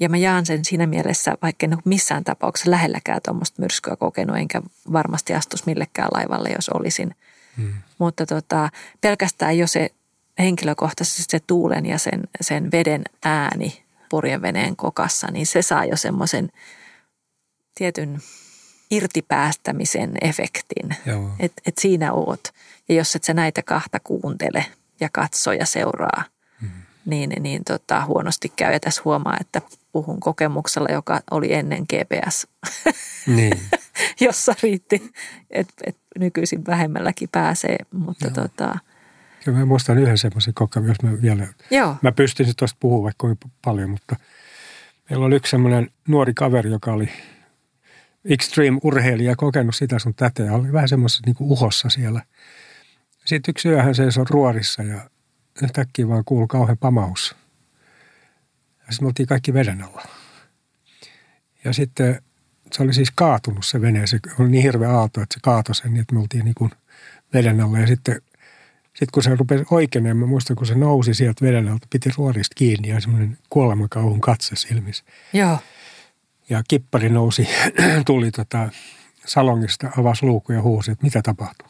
Ja 0.00 0.08
mä 0.08 0.16
jaan 0.16 0.46
sen 0.46 0.64
siinä 0.64 0.86
mielessä, 0.86 1.34
vaikka 1.42 1.66
en 1.66 1.74
ole 1.74 1.82
missään 1.84 2.24
tapauksessa 2.24 2.70
lähelläkään 2.70 3.20
tuommoista 3.24 3.62
myrskyä 3.62 3.96
kokenut, 3.96 4.36
enkä 4.36 4.62
varmasti 4.92 5.34
astus 5.34 5.66
millekään 5.66 6.08
laivalle, 6.14 6.48
jos 6.48 6.68
olisin. 6.68 7.14
Hmm. 7.56 7.74
Mutta 7.98 8.26
tota, 8.26 8.70
pelkästään 9.00 9.58
jo 9.58 9.66
se 9.66 9.90
henkilökohtaisesti 10.38 11.22
se 11.28 11.40
tuulen 11.46 11.86
ja 11.86 11.98
sen, 11.98 12.20
sen 12.40 12.70
veden 12.72 13.02
ääni 13.24 13.82
purjeveneen 14.10 14.76
kokassa, 14.76 15.26
niin 15.30 15.46
se 15.46 15.62
saa 15.62 15.84
jo 15.84 15.96
semmoisen 15.96 16.52
tietyn 17.74 18.20
irtipäästämisen 18.90 20.12
efektin. 20.20 20.96
Että 21.38 21.62
et 21.66 21.78
siinä 21.78 22.12
oot. 22.12 22.48
Ja 22.88 22.94
jos 22.94 23.16
et 23.16 23.24
sä 23.24 23.34
näitä 23.34 23.62
kahta 23.62 24.00
kuuntele 24.04 24.66
ja 25.00 25.08
katso 25.12 25.52
ja 25.52 25.66
seuraa, 25.66 26.24
mm. 26.60 26.68
niin, 27.04 27.32
niin 27.40 27.64
tota, 27.64 28.04
huonosti 28.04 28.52
käy. 28.56 28.72
Ja 28.72 28.80
tässä 28.80 29.02
huomaa, 29.04 29.36
että 29.40 29.62
puhun 29.92 30.20
kokemuksella, 30.20 30.88
joka 30.92 31.20
oli 31.30 31.52
ennen 31.52 31.82
GPS, 31.82 32.46
niin. 33.26 33.60
jossa 34.26 34.54
riitti, 34.62 35.12
että 35.50 35.74
et 35.86 35.96
nykyisin 36.18 36.66
vähemmälläkin 36.66 37.28
pääsee. 37.32 37.76
Mutta 37.92 38.26
Joo. 38.26 38.34
tota, 38.34 38.78
Kyllä 39.44 39.58
mä 39.58 39.64
muistan 39.64 39.98
yhden 39.98 40.18
semmoisen 40.18 40.54
kokemuksen, 40.54 40.96
jos 41.08 41.16
mä 41.16 41.22
vielä, 41.22 41.46
Joo. 41.70 41.96
mä 42.02 42.12
pystyn 42.12 42.46
tuosta 42.58 42.76
puhumaan 42.80 43.04
vaikka 43.04 43.48
paljon, 43.64 43.90
mutta 43.90 44.16
meillä 45.10 45.26
oli 45.26 45.36
yksi 45.36 45.50
semmoinen 45.50 45.90
nuori 46.08 46.34
kaveri, 46.34 46.70
joka 46.70 46.92
oli 46.92 47.08
extreme-urheilija, 48.24 49.36
kokenut 49.36 49.74
sitä 49.74 49.98
sun 49.98 50.14
tätä 50.14 50.42
ja 50.42 50.52
oli 50.52 50.72
vähän 50.72 50.88
semmoisessa 50.88 51.22
niin 51.26 51.36
uhossa 51.40 51.88
siellä– 51.88 52.22
sitten 53.24 53.52
yksi 53.52 53.68
yö 53.68 53.82
hän 53.82 53.94
seisoi 53.94 54.24
ruorissa 54.30 54.82
ja 54.82 55.10
yhtäkkiä 55.62 56.08
vaan 56.08 56.24
kuului 56.24 56.46
kauhean 56.48 56.78
pamaus. 56.78 57.36
Ja 58.90 58.94
sitten 58.94 59.04
me 59.04 59.08
oltiin 59.08 59.26
kaikki 59.26 59.54
veden 59.54 59.82
alla. 59.82 60.02
Ja 61.64 61.72
sitten 61.72 62.22
se 62.72 62.82
oli 62.82 62.94
siis 62.94 63.10
kaatunut 63.14 63.66
se 63.66 63.80
vene. 63.80 64.06
Se 64.06 64.18
oli 64.38 64.48
niin 64.48 64.62
hirveä 64.62 64.90
aalto, 64.90 65.22
että 65.22 65.34
se 65.34 65.40
kaatoi 65.42 65.74
sen, 65.74 65.92
niin 65.92 66.00
että 66.00 66.14
me 66.14 66.20
oltiin 66.20 66.44
niin 66.44 66.54
kuin 66.54 66.70
veden 67.34 67.60
alla. 67.60 67.78
Ja 67.78 67.86
sitten 67.86 68.22
Sitten 68.84 69.08
kun 69.12 69.22
se 69.22 69.34
rupesi 69.36 69.64
oikein, 69.70 70.16
mä 70.16 70.26
muistan, 70.26 70.56
kun 70.56 70.66
se 70.66 70.74
nousi 70.74 71.14
sieltä 71.14 71.44
veden 71.44 71.68
alta, 71.68 71.86
piti 71.90 72.10
ruorista 72.18 72.54
kiinni 72.54 72.88
ja 72.88 73.00
semmoinen 73.00 73.38
kuolemakauhun 73.50 74.20
katse 74.20 74.56
silmissä. 74.56 75.04
Joo. 75.32 75.58
Ja 76.48 76.62
kippari 76.68 77.08
nousi, 77.08 77.48
tuli 78.06 78.30
tota 78.30 78.68
salongista, 79.26 79.90
avasi 79.98 80.26
luukku 80.26 80.52
ja 80.52 80.62
huusi, 80.62 80.90
että 80.90 81.04
mitä 81.04 81.22
tapahtuu. 81.22 81.68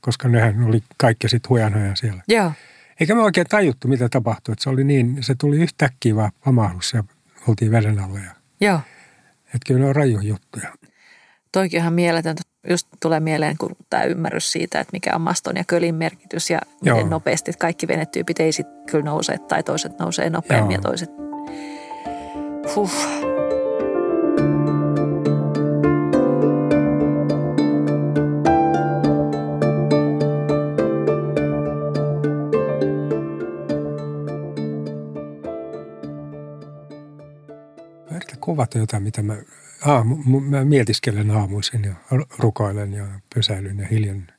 Koska 0.00 0.28
nehän 0.28 0.62
oli 0.62 0.82
kaikki 0.96 1.28
sitten 1.28 1.50
hujanhajan 1.50 1.96
siellä. 1.96 2.22
Joo. 2.28 2.52
Eikä 3.02 3.14
me 3.14 3.22
oikein 3.22 3.46
tajuttu, 3.46 3.88
mitä 3.88 4.08
tapahtui. 4.08 4.52
Että 4.52 4.62
se 4.62 4.70
oli 4.70 4.84
niin, 4.84 5.18
se 5.20 5.34
tuli 5.34 5.56
yhtäkkiä 5.56 6.16
vaan 6.16 6.32
pamahdus 6.44 6.92
ja 6.92 7.04
oltiin 7.48 7.70
veden 7.72 7.98
alla. 7.98 8.18
Ja, 8.18 8.34
Joo. 8.60 8.80
että 9.44 9.66
kyllä 9.66 9.80
ne 9.80 9.86
on 9.86 9.96
raju 9.96 10.20
juttuja. 10.20 10.68
Toikin 11.52 11.80
ihan 11.80 11.92
mieletöntä. 11.92 12.42
Just 12.70 12.88
tulee 13.00 13.20
mieleen 13.20 13.56
kun 13.58 13.76
tämä 13.90 14.02
ymmärrys 14.02 14.52
siitä, 14.52 14.80
että 14.80 14.92
mikä 14.92 15.14
on 15.14 15.20
maston 15.20 15.56
ja 15.56 15.64
kölin 15.66 15.94
merkitys 15.94 16.50
ja 16.50 16.60
miten 16.80 16.98
Joo. 16.98 17.08
nopeasti 17.08 17.52
kaikki 17.58 17.88
venetyypit 17.88 18.40
ei 18.40 18.52
sitten 18.52 18.86
kyllä 18.90 19.04
nouse 19.04 19.38
tai 19.38 19.62
toiset 19.62 19.98
nousee 19.98 20.30
nopeammin 20.30 20.74
Joo. 20.74 20.78
ja 20.78 20.82
toiset... 20.82 21.10
Huh. 22.74 23.31
Kuvata 38.52 38.78
jotain, 38.78 39.02
mitä 39.02 39.22
mä, 39.22 39.36
aamu, 39.84 40.16
mu- 40.16 40.40
mä 40.40 40.64
mietiskelen 40.64 41.30
aamuisin 41.30 41.84
ja 41.84 41.94
rukoilen 42.38 42.94
ja 42.94 43.06
pysäilyn 43.34 43.78
ja 43.78 43.86
hiljennyn. 43.86 44.32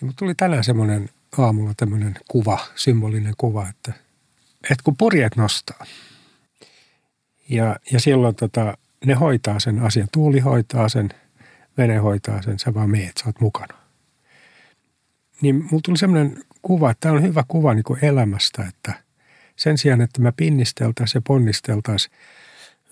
Ja 0.00 0.06
mut 0.06 0.16
tuli 0.16 0.34
tänään 0.34 0.64
semmoinen 0.64 1.08
aamulla 1.38 1.72
tämmöinen 1.76 2.14
kuva, 2.28 2.58
symbolinen 2.74 3.34
kuva, 3.38 3.68
että, 3.68 3.92
että 4.70 4.84
kun 4.84 4.96
purjeet 4.96 5.36
nostaa 5.36 5.86
ja, 7.48 7.76
ja 7.92 8.00
silloin 8.00 8.34
tota, 8.34 8.78
ne 9.04 9.14
hoitaa 9.14 9.60
sen 9.60 9.78
asian, 9.78 10.08
tuuli 10.12 10.40
hoitaa 10.40 10.88
sen, 10.88 11.08
vene 11.78 11.96
hoitaa 11.96 12.42
sen, 12.42 12.58
sä 12.58 12.74
vaan 12.74 12.90
meet, 12.90 13.16
sä 13.16 13.24
oot 13.26 13.40
mukana. 13.40 13.74
Niin 15.40 15.54
mulla 15.54 15.80
tuli 15.84 15.98
semmoinen 15.98 16.42
kuva, 16.62 16.90
että 16.90 17.00
tämä 17.00 17.14
on 17.14 17.22
hyvä 17.22 17.44
kuva 17.48 17.74
niin 17.74 17.84
kuin 17.84 18.04
elämästä, 18.04 18.64
että 18.64 18.92
sen 19.56 19.78
sijaan, 19.78 20.00
että 20.00 20.20
me 20.20 20.32
pinnisteltäisiin 20.32 21.20
ja 21.20 21.22
ponnisteltaisiin 21.26 22.12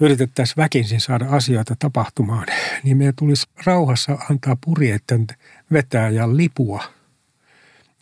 yritettäisiin 0.00 0.56
väkisin 0.56 1.00
saada 1.00 1.26
asioita 1.30 1.76
tapahtumaan, 1.78 2.46
niin 2.82 2.96
meidän 2.96 3.14
tulisi 3.18 3.46
rauhassa 3.66 4.18
antaa 4.30 4.56
purjeiden 4.64 5.26
vetää 5.72 6.08
ja 6.08 6.36
lipua. 6.36 6.84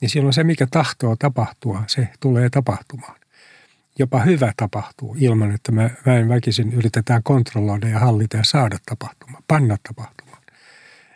Niin 0.01 0.09
silloin 0.09 0.33
se, 0.33 0.45
mikä 0.45 0.67
tahtoo 0.71 1.17
tapahtua, 1.17 1.83
se 1.87 2.09
tulee 2.21 2.51
tapahtumaan. 2.51 3.17
Jopa 3.99 4.21
hyvä 4.21 4.53
tapahtuu 4.57 5.17
ilman, 5.19 5.55
että 5.55 5.73
me 5.73 5.91
väen 6.07 6.29
väkisin 6.29 6.73
yritetään 6.73 7.23
kontrolloida 7.23 7.89
ja 7.89 7.99
hallita 7.99 8.37
ja 8.37 8.45
saada 8.45 8.79
tapahtumaan, 8.87 9.43
panna 9.49 9.77
tapahtumaan. 9.89 10.43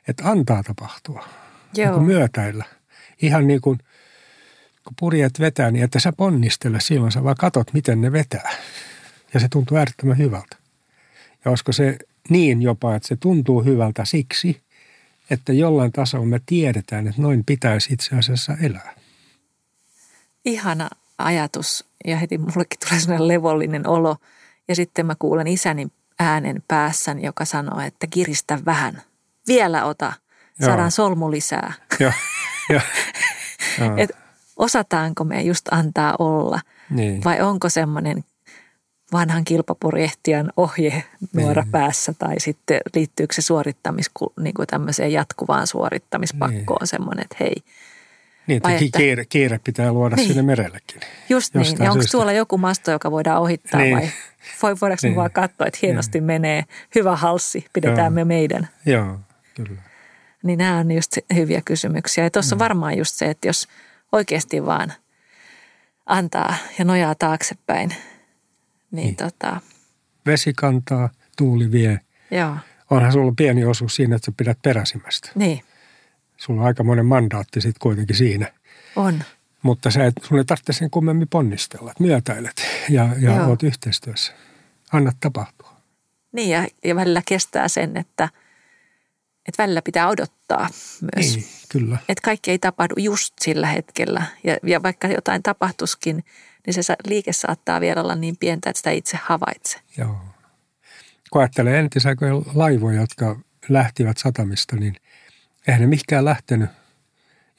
Että 0.09 0.31
antaa 0.31 0.63
tapahtua, 0.63 1.29
niin 1.77 1.85
Joo. 1.85 1.95
kuin 1.95 2.07
myötäillä. 2.07 2.65
Ihan 3.23 3.47
niin 3.47 3.61
kuin, 3.61 3.79
kun 4.85 4.95
purjeet 4.99 5.41
vetää, 5.41 5.71
niin 5.71 5.85
että 5.85 6.01
sä 6.01 6.13
ponnistele 6.13 6.81
silloin, 6.81 7.13
sä 7.13 7.25
vaan 7.25 7.37
katot, 7.39 7.73
miten 7.73 8.01
ne 8.01 8.13
vetää. 8.13 8.51
Ja 9.35 9.41
se 9.41 9.49
tuntuu 9.49 9.77
äärettömän 9.77 10.19
hyvältä. 10.19 10.57
Ja 11.49 11.51
olisiko 11.51 11.73
se 11.73 11.99
niin 12.29 12.63
jopa, 12.63 12.95
että 12.95 13.09
se 13.09 13.17
tuntuu 13.17 13.65
hyvältä 13.65 14.05
siksi, 14.05 14.63
että 15.31 15.53
jollain 15.53 15.93
tasolla 15.93 16.27
me 16.27 16.41
tiedetään, 16.47 17.07
että 17.09 17.23
noin 17.23 17.45
pitäisi 17.45 17.93
itse 17.95 18.17
asiassa 18.17 18.57
elää. 18.63 18.95
ihana 20.45 20.89
ajatus 21.19 21.85
ja 22.05 22.17
heti 22.17 22.39
mullekin 22.39 22.79
tulee 22.89 23.01
sellainen 23.01 23.29
levollinen 23.29 23.87
olo. 23.89 24.17
Ja 24.69 24.75
sitten 24.75 25.07
mä 25.07 25.15
kuulen 25.19 25.47
isäni 25.47 25.89
äänen 26.19 26.63
päässäni, 26.69 27.25
joka 27.27 27.45
sanoo, 27.45 27.81
että 27.81 28.07
kiristä 28.07 28.59
vähän. 28.65 29.03
Vielä 29.47 29.85
ota. 29.85 30.13
Saadaan 30.61 30.79
Joo. 30.81 30.91
solmu 30.91 31.31
lisää. 31.31 31.73
Joo, 32.01 32.13
joo. 32.71 32.81
Joo. 33.81 33.97
Et 34.03 34.11
osataanko 34.57 35.25
me 35.25 35.43
just 35.43 35.69
antaa 35.71 36.15
olla 36.19 36.61
Niin. 36.91 37.25
vai 37.25 37.41
onko 37.41 37.69
semmoinen 37.69 38.25
vanhan 39.13 39.45
kilpapurjehtijan 39.45 40.53
ohje 40.57 41.05
nuora 41.33 41.63
Niin. 41.63 41.71
päässä 41.73 42.15
tai 42.19 42.41
sitten 42.41 42.81
liittyykö 42.95 43.35
se 43.35 43.43
suorittamis, 43.43 44.11
niin 44.41 44.55
kuin 44.55 44.67
tämmöiseen 44.67 45.13
jatkuvaan 45.13 45.67
suorittamispakkoon 45.67 46.79
Niin. 46.81 46.87
semmoinen, 46.89 47.23
että 47.23 47.37
hei, 47.41 47.55
Niin, 48.47 48.57
että 48.57 48.69
että- 48.85 48.99
kiire, 48.99 49.25
kiire 49.25 49.61
pitää 49.65 49.93
luoda 49.93 50.17
Niin. 50.17 50.29
sinne 50.29 50.43
merellekin. 50.43 51.01
Just 51.29 51.55
niin. 51.55 51.77
Ja 51.79 51.93
onko 51.93 52.05
tuolla 52.11 52.33
joku 52.33 52.59
masto, 52.59 52.91
joka 52.91 53.11
voidaan 53.11 53.43
ohittaa 53.43 53.81
Niin. 53.81 53.97
vai 53.97 54.09
voi, 54.63 54.77
voidaanko 54.81 55.01
niin. 55.03 55.11
Niin. 55.11 55.17
vaan 55.17 55.31
katsoa, 55.31 55.67
että 55.67 55.79
hienosti 55.83 56.21
menee, 56.21 56.65
hyvä 56.95 57.17
halssi, 57.17 57.67
pidetään 57.73 57.99
Joo. 57.99 58.11
me 58.11 58.25
meidän. 58.25 58.69
Joo, 58.87 59.19
kyllä. 59.55 59.83
Niin 60.43 60.59
nämä 60.59 60.79
on 60.79 60.91
just 60.91 61.17
hyviä 61.35 61.63
kysymyksiä. 61.65 62.25
Ja 62.25 62.31
tuossa 62.31 62.55
on 62.55 62.59
varmaan 62.59 62.99
just 62.99 63.15
se, 63.15 63.31
että 63.31 63.49
jos 63.49 63.69
oikeasti 64.13 64.67
vaan 64.67 64.93
antaa 66.07 66.55
ja 66.79 66.85
nojaa 66.85 67.15
taaksepäin, 67.15 67.95
niin, 68.91 69.05
Niin. 69.05 69.17
tota, 69.17 69.61
Vesi 70.27 70.53
kantaa, 70.57 71.09
tuuli 71.37 71.73
vie. 71.73 72.01
joo, 72.31 72.57
Onhan 72.91 73.13
sulla 73.13 73.33
pieni 73.37 73.65
osuus 73.65 73.95
siinä, 73.97 74.17
että 74.17 74.27
sä 74.27 74.33
pidät 74.37 74.59
peräsimästä. 74.63 75.31
niin 75.35 75.61
Sulla 76.37 76.61
on 76.61 76.67
aikamoinen 76.67 77.07
mandaatti 77.07 77.61
sitten 77.61 77.81
kuitenkin 77.81 78.17
siinä. 78.17 78.53
on. 78.97 79.23
Mutta 79.63 79.91
sä 79.91 80.07
et, 80.07 80.15
sun 80.23 80.39
ei 80.39 80.45
tarvitse 80.45 80.73
sen 80.73 80.91
kummemmin 80.91 81.29
ponnistella. 81.29 81.91
että 81.91 82.03
Myötäilet 82.03 82.67
ja, 82.89 83.09
ja 83.19 83.37
Joo. 83.37 83.47
oot 83.49 83.63
yhteistyössä. 83.63 84.33
Anna 84.93 85.13
tapahtua. 85.21 85.73
Niin 86.33 86.51
ja, 86.51 86.67
ja 86.85 86.97
välillä 86.97 87.23
kestää 87.29 87.69
sen, 87.69 87.97
että, 87.97 88.29
että 89.49 89.63
välillä 89.63 89.83
pitää 89.83 90.09
odottaa 90.09 90.69
myös. 91.17 91.37
Niin, 91.37 91.45
kyllä. 91.69 91.99
Että 92.09 92.23
kaikki 92.25 92.51
ei 92.51 92.59
tapahdu 92.59 92.95
just 92.99 93.35
sillä 93.41 93.67
hetkellä. 93.67 94.23
Ja, 94.45 94.57
ja 94.63 94.83
vaikka 94.83 95.09
jotain 95.09 95.43
tapahtuskin, 95.43 96.25
niin 96.67 96.75
se 96.85 96.95
liike 97.07 97.33
saattaa 97.33 97.81
vielä 97.81 98.03
olla 98.03 98.15
niin 98.15 98.37
pientä, 98.37 98.71
että 98.71 98.79
sitä 98.79 98.91
itse 98.91 99.19
havaitse. 99.23 99.81
Joo. 99.99 100.17
Kun 101.31 101.41
ajattelee 101.43 101.79
entisaikojen 101.79 102.43
laivoja, 102.55 103.01
jotka 103.01 103.37
lähtivät 103.69 104.19
satamista, 104.19 104.77
niin 104.77 104.97
eihän 105.69 105.81
ne 105.81 105.87
mihinkään 105.87 106.25
lähtenyt, 106.25 106.71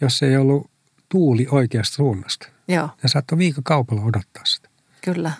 jos 0.01 0.23
ei 0.23 0.37
ollut 0.37 0.69
tuuli 1.09 1.47
oikeasta 1.51 1.95
suunnasta. 1.95 2.47
Joo, 2.67 2.89
Ne 3.03 3.09
saattoi 3.09 3.37
viikokaupalla 3.37 4.01
odottaa 4.03 4.45
sitä. 4.45 4.69
kyllä. 5.01 5.31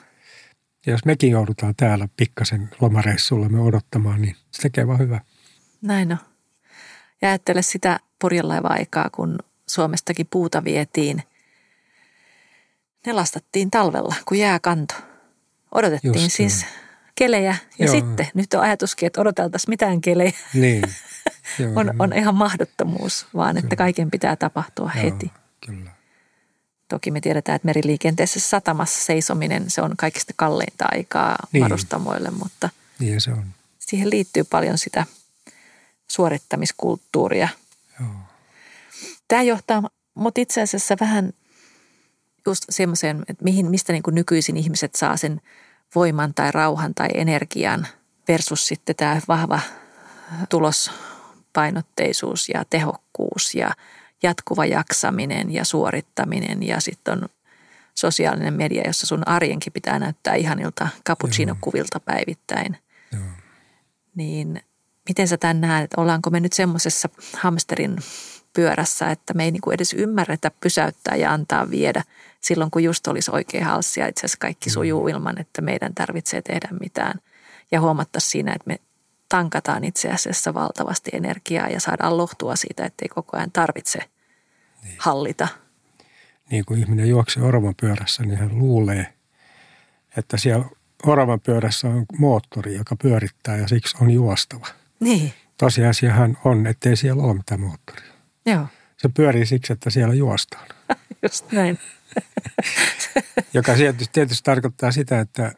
Ja 0.85 0.91
jos 0.91 1.05
mekin 1.05 1.31
joudutaan 1.31 1.73
täällä 1.77 2.07
pikkasen 2.17 2.69
lomareissulla 2.81 3.49
me 3.49 3.59
odottamaan, 3.61 4.21
niin 4.21 4.35
se 4.51 4.61
tekee 4.61 4.87
vaan 4.87 4.99
hyvää. 4.99 5.21
Näin 5.81 6.11
on. 6.11 6.17
Ja 7.21 7.27
ajattele 7.29 7.61
sitä 7.61 7.99
purjelaiva-aikaa, 8.21 9.09
kun 9.09 9.39
Suomestakin 9.69 10.27
puuta 10.31 10.63
vietiin. 10.63 11.23
Ne 13.05 13.13
lastattiin 13.13 13.71
talvella, 13.71 14.15
kun 14.25 14.37
jää 14.37 14.59
kanto. 14.59 14.93
Odotettiin 15.71 16.13
Just 16.23 16.31
siis 16.35 16.65
kelejä. 17.15 17.55
Ja 17.79 17.85
Joo. 17.85 17.91
sitten 17.95 18.27
nyt 18.33 18.53
on 18.53 18.61
ajatuskin, 18.61 19.07
että 19.07 19.21
odoteltaisiin 19.21 19.69
mitään 19.71 20.01
kelejä. 20.01 20.31
Niin. 20.53 20.83
Joo, 21.59 21.71
On, 21.75 21.93
on 21.99 22.13
ihan 22.13 22.35
mahdottomuus, 22.35 23.25
vaan 23.35 23.57
että 23.57 23.75
kaiken 23.75 24.11
pitää 24.11 24.35
tapahtua 24.35 24.91
joo, 24.95 25.03
heti. 25.03 25.31
Kyllä. 25.65 25.91
Toki 26.87 27.11
me 27.11 27.21
tiedetään, 27.21 27.55
että 27.55 27.65
meriliikenteessä 27.65 28.39
satamassa 28.39 29.05
seisominen, 29.05 29.69
se 29.69 29.81
on 29.81 29.93
kaikista 29.97 30.33
kalleinta 30.35 30.85
aikaa 30.91 31.35
Niin. 31.51 31.63
varustamoille, 31.63 32.31
mutta 32.31 32.69
Niin 32.99 33.21
se 33.21 33.31
on. 33.31 33.45
siihen 33.79 34.09
liittyy 34.09 34.43
paljon 34.43 34.77
sitä 34.77 35.05
suorittamiskulttuuria. 36.07 37.49
Joo. 37.99 38.09
Tämä 39.27 39.41
johtaa 39.41 39.83
mut 40.13 40.37
itse 40.37 40.61
asiassa 40.61 40.95
vähän 40.99 41.33
just 42.49 42.65
semmoiseen, 42.69 43.25
että 43.27 43.43
mihin, 43.43 43.69
mistä 43.69 43.93
niin 43.93 44.03
kuin 44.03 44.15
nykyisin 44.15 44.57
ihmiset 44.57 44.95
saa 44.95 45.17
sen 45.17 45.41
voiman 45.95 46.33
tai 46.33 46.51
rauhan 46.51 46.93
tai 46.93 47.07
energian 47.13 47.87
versus 48.27 48.67
sitten 48.67 48.95
tämä 48.95 49.21
vahva 49.27 49.59
tulospainotteisuus 50.49 52.49
ja 52.53 52.65
tehokkuus 52.69 53.55
ja 53.55 53.71
jatkuva 54.23 54.65
jaksaminen 54.65 55.51
ja 55.51 55.65
suorittaminen 55.65 56.63
ja 56.63 56.81
sitten 56.81 57.13
on 57.13 57.29
sosiaalinen 57.95 58.53
media, 58.53 58.83
jossa 58.85 59.07
sun 59.07 59.27
arjenkin 59.27 59.73
pitää 59.73 59.99
näyttää 59.99 60.35
ihanilta 60.35 60.87
cappuccino-kuvilta 61.09 61.99
päivittäin. 61.99 62.77
Joo. 63.11 63.21
Niin 64.15 64.61
miten 65.09 65.27
sä 65.27 65.37
tämän 65.37 65.61
näet, 65.61 65.83
että 65.83 66.01
ollaanko 66.01 66.29
me 66.29 66.39
nyt 66.39 66.53
semmoisessa 66.53 67.09
hamsterin 67.37 67.97
pyörässä, 68.53 69.11
että 69.11 69.33
me 69.33 69.43
ei 69.43 69.51
niin 69.51 69.61
kuin 69.61 69.73
edes 69.75 69.93
ymmärretä 69.93 70.51
pysäyttää 70.61 71.15
ja 71.15 71.33
antaa 71.33 71.69
viedä 71.69 72.03
silloin, 72.41 72.71
kun 72.71 72.83
just 72.83 73.07
olisi 73.07 73.31
oikea 73.31 73.65
halssi 73.65 73.99
ja 73.99 74.07
itse 74.07 74.19
asiassa 74.19 74.37
kaikki 74.39 74.69
sujuu 74.69 75.07
ilman, 75.07 75.41
että 75.41 75.61
meidän 75.61 75.93
tarvitsee 75.95 76.41
tehdä 76.41 76.67
mitään. 76.79 77.19
Ja 77.71 77.81
huomattaa 77.81 78.19
siinä, 78.19 78.53
että 78.53 78.67
me 78.67 78.79
tankataan 79.29 79.83
itse 79.83 80.09
asiassa 80.09 80.53
valtavasti 80.53 81.11
energiaa 81.13 81.67
ja 81.67 81.79
saadaan 81.79 82.17
lohtua 82.17 82.55
siitä, 82.55 82.85
että 82.85 83.05
ei 83.05 83.09
koko 83.09 83.37
ajan 83.37 83.51
tarvitse 83.51 83.99
hallita. 84.97 85.47
niin 86.51 86.65
kuin 86.65 86.79
ihminen 86.79 87.09
juoksee 87.09 87.43
oravan 87.43 87.75
pyörässä, 87.81 88.23
niin 88.23 88.37
hän 88.37 88.59
luulee, 88.59 89.13
että 90.17 90.37
siellä 90.37 90.65
oravan 91.05 91.39
pyörässä 91.39 91.87
on 91.87 92.05
moottori, 92.17 92.75
joka 92.75 92.95
pyörittää 92.95 93.57
ja 93.57 93.67
siksi 93.67 93.97
on 94.01 94.11
juostava. 94.11 94.67
Niin, 94.99 95.33
Tosiasiahan 95.57 96.37
on, 96.45 96.67
ettei 96.67 96.95
siellä 96.95 97.23
ole 97.23 97.33
mitään 97.33 97.61
moottoria. 97.61 98.13
Joo, 98.49 98.67
Se 98.97 99.09
pyörii 99.09 99.45
siksi, 99.45 99.73
että 99.73 99.89
siellä 99.89 100.13
juostaan. 100.13 100.67
just 101.23 101.51
näin. 101.51 101.79
Joka 103.53 103.75
tietysti, 103.75 104.13
tietysti 104.13 104.43
tarkoittaa 104.43 104.91
sitä, 104.91 105.19
että 105.19 105.51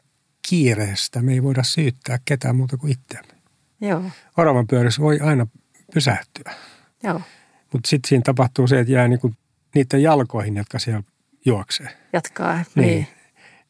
kiireestä 0.49 1.21
me 1.21 1.33
ei 1.33 1.43
voida 1.43 1.63
syyttää 1.63 2.19
ketään 2.25 2.55
muuta 2.55 2.77
kuin 2.77 2.91
itseämme. 2.91 3.33
Joo, 3.81 4.03
Oravan 4.37 4.67
pyörissä 4.67 5.01
voi 5.01 5.19
aina 5.19 5.47
pysähtyä, 5.93 6.53
joo, 7.03 7.21
mutta 7.73 7.89
sitten 7.89 8.09
siinä 8.09 8.21
tapahtuu 8.25 8.67
se, 8.67 8.79
että 8.79 8.93
jää 8.93 9.07
niinku 9.07 9.33
niiden 9.75 10.03
jalkoihin, 10.03 10.57
jotka 10.57 10.79
siellä 10.79 11.03
juoksee. 11.45 11.97
jatkaa. 12.13 12.55
Niin. 12.55 12.87
Niin. 12.87 13.07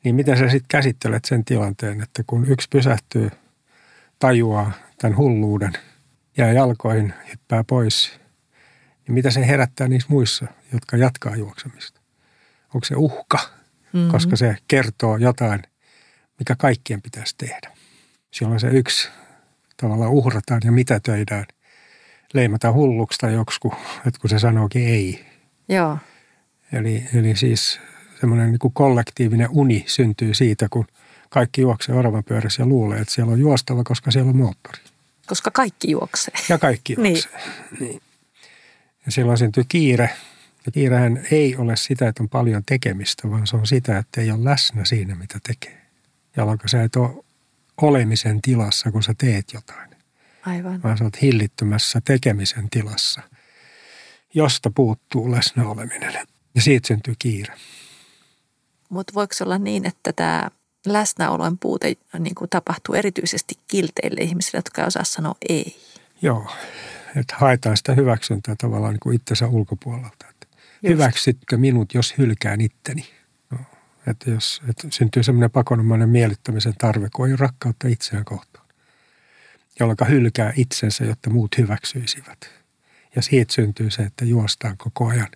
Niin 0.04 0.16
miten 0.16 0.38
sä 0.38 0.50
sitten 0.50 0.68
käsittelet 0.68 1.26
sen 1.26 1.46
tilanteen, 1.46 2.02
että 2.02 2.24
kun 2.28 2.48
yksi 2.48 2.68
pysähtyy, 2.72 3.30
tajuaa 4.20 4.72
tämän 4.98 5.18
hulluuden, 5.18 5.74
jää 6.38 6.52
jalkoihin, 6.52 7.14
hyppää 7.30 7.64
pois, 7.64 8.21
niin 9.08 9.14
mitä 9.14 9.32
se 9.32 9.48
herättää 9.48 9.88
niissä 9.88 10.08
muissa, 10.12 10.46
jotka 10.74 10.98
jatkaa 10.98 11.36
juoksemista? 11.36 12.02
Onko 12.74 12.86
se 12.86 12.96
uhka, 12.98 13.40
Mm-hmm. 13.94 14.12
koska 14.12 14.36
se 14.36 14.56
kertoo 14.68 15.18
jotain, 15.18 15.62
mikä 16.40 16.56
kaikkien 16.56 17.02
pitäisi 17.02 17.36
tehdä. 17.38 17.72
Silloin 18.32 18.60
se 18.60 18.68
yksi 18.68 19.10
tavallaan 19.78 20.12
uhrataan 20.12 20.62
ja 20.66 20.72
mitätöidään, 20.72 21.46
leimataan 22.34 22.74
hulluksi 22.74 23.18
tai 23.20 23.34
joksiku, 23.34 23.74
että 24.08 24.20
kun 24.22 24.30
se 24.30 24.40
sanookin 24.40 24.88
ei. 24.88 25.26
Joo, 25.70 25.98
Eli, 26.74 27.04
eli 27.14 27.36
siis 27.36 27.80
semmoinen 28.20 28.52
niin 28.52 28.60
kuin 28.60 28.74
kollektiivinen 28.74 29.48
uni 29.52 29.84
syntyy 29.88 30.34
siitä, 30.34 30.68
kun 30.70 30.88
kaikki 31.30 31.62
juoksee 31.62 31.96
oravan 31.96 32.24
pyörässä 32.24 32.62
ja 32.62 32.68
luulee, 32.68 33.00
että 33.00 33.14
siellä 33.14 33.34
on 33.34 33.40
juostava, 33.40 33.84
koska 33.84 34.12
siellä 34.12 34.30
on 34.30 34.38
moottori. 34.38 34.80
koska 35.28 35.52
kaikki 35.52 35.92
juoksee. 35.92 36.34
Ja 36.50 36.58
kaikki 36.58 36.96
Niin. 36.98 37.14
juoksee. 37.14 37.42
Niin. 37.80 38.02
Ja 39.06 39.12
silloin 39.12 39.38
syntyy 39.38 39.64
kiire. 39.68 40.10
Ja 40.66 40.72
kiirehän 40.72 41.26
ei 41.32 41.56
ole 41.56 41.76
sitä, 41.76 42.08
että 42.08 42.24
on 42.24 42.30
paljon 42.30 42.64
tekemistä, 42.66 43.30
vaan 43.30 43.48
se 43.48 43.56
on 43.56 43.68
sitä, 43.68 43.98
että 43.98 44.22
ei 44.22 44.32
ole 44.32 44.44
läsnä 44.44 44.86
siinä, 44.86 45.16
mitä 45.16 45.40
tekee. 45.48 45.82
Jolloin 46.38 46.60
sä 46.66 46.84
et 46.84 46.96
ole 46.96 47.24
olemisen 47.82 48.42
tilassa, 48.42 48.92
kun 48.92 49.04
sä 49.04 49.14
teet 49.18 49.54
jotain, 49.54 49.90
Aivan. 50.46 50.84
vaan 50.84 50.98
sä 50.98 51.04
oot 51.04 51.22
hillittömässä 51.22 52.02
tekemisen 52.06 52.70
tilassa, 52.70 53.22
josta 54.34 54.72
puuttuu 54.76 55.32
läsnä 55.32 55.70
oleminen. 55.70 56.14
Ja 56.56 56.62
siitä 56.62 56.88
syntyy 56.88 57.14
kiire. 57.20 57.54
Mutta 58.90 59.14
voiko 59.14 59.34
olla 59.42 59.58
niin, 59.58 59.86
että 59.86 60.14
tämä 60.14 60.50
läsnäolojen 60.86 61.58
puute 61.58 61.96
niin 62.20 62.36
kuin 62.36 62.50
tapahtuu 62.50 62.96
erityisesti 62.96 63.56
kilteille 63.68 64.22
ihmisille, 64.22 64.58
jotka 64.58 64.86
osaa 64.86 65.04
sanoa 65.04 65.36
ei? 65.50 65.76
Joo, 66.22 66.52
että 67.16 67.36
haetaan 67.38 67.78
sitä 67.78 67.94
hyväksyntää 67.94 68.56
tavallaan 68.58 68.94
niin 68.94 69.00
kuin 69.00 69.16
itsensä 69.16 69.48
ulkopuolelta. 69.48 70.26
Että 70.30 70.48
hyväksytkö 70.88 71.58
minut, 71.58 71.94
jos 71.94 72.18
hylkään 72.18 72.62
itteni? 72.62 73.10
No, 73.50 73.58
että 74.08 74.30
jos 74.30 74.62
että 74.70 74.88
syntyy 74.90 75.24
semmoinen 75.24 75.52
pakonomainen 75.52 76.10
miellyttämisen 76.10 76.74
tarve, 76.78 77.10
kun 77.16 77.28
ei 77.28 77.34
ole 77.34 77.38
rakkautta 77.38 77.88
itseään 77.88 78.26
kohtaan, 78.26 78.66
jolloin 79.80 79.98
hylkää 80.10 80.54
itsensä, 80.56 81.06
jotta 81.06 81.30
muut 81.30 81.58
hyväksyisivät. 81.58 82.50
Ja 83.16 83.22
siitä 83.22 83.54
syntyy 83.54 83.92
se, 83.92 84.04
että 84.04 84.26
juostaan 84.26 84.78
koko 84.78 85.08
ajan 85.08 85.28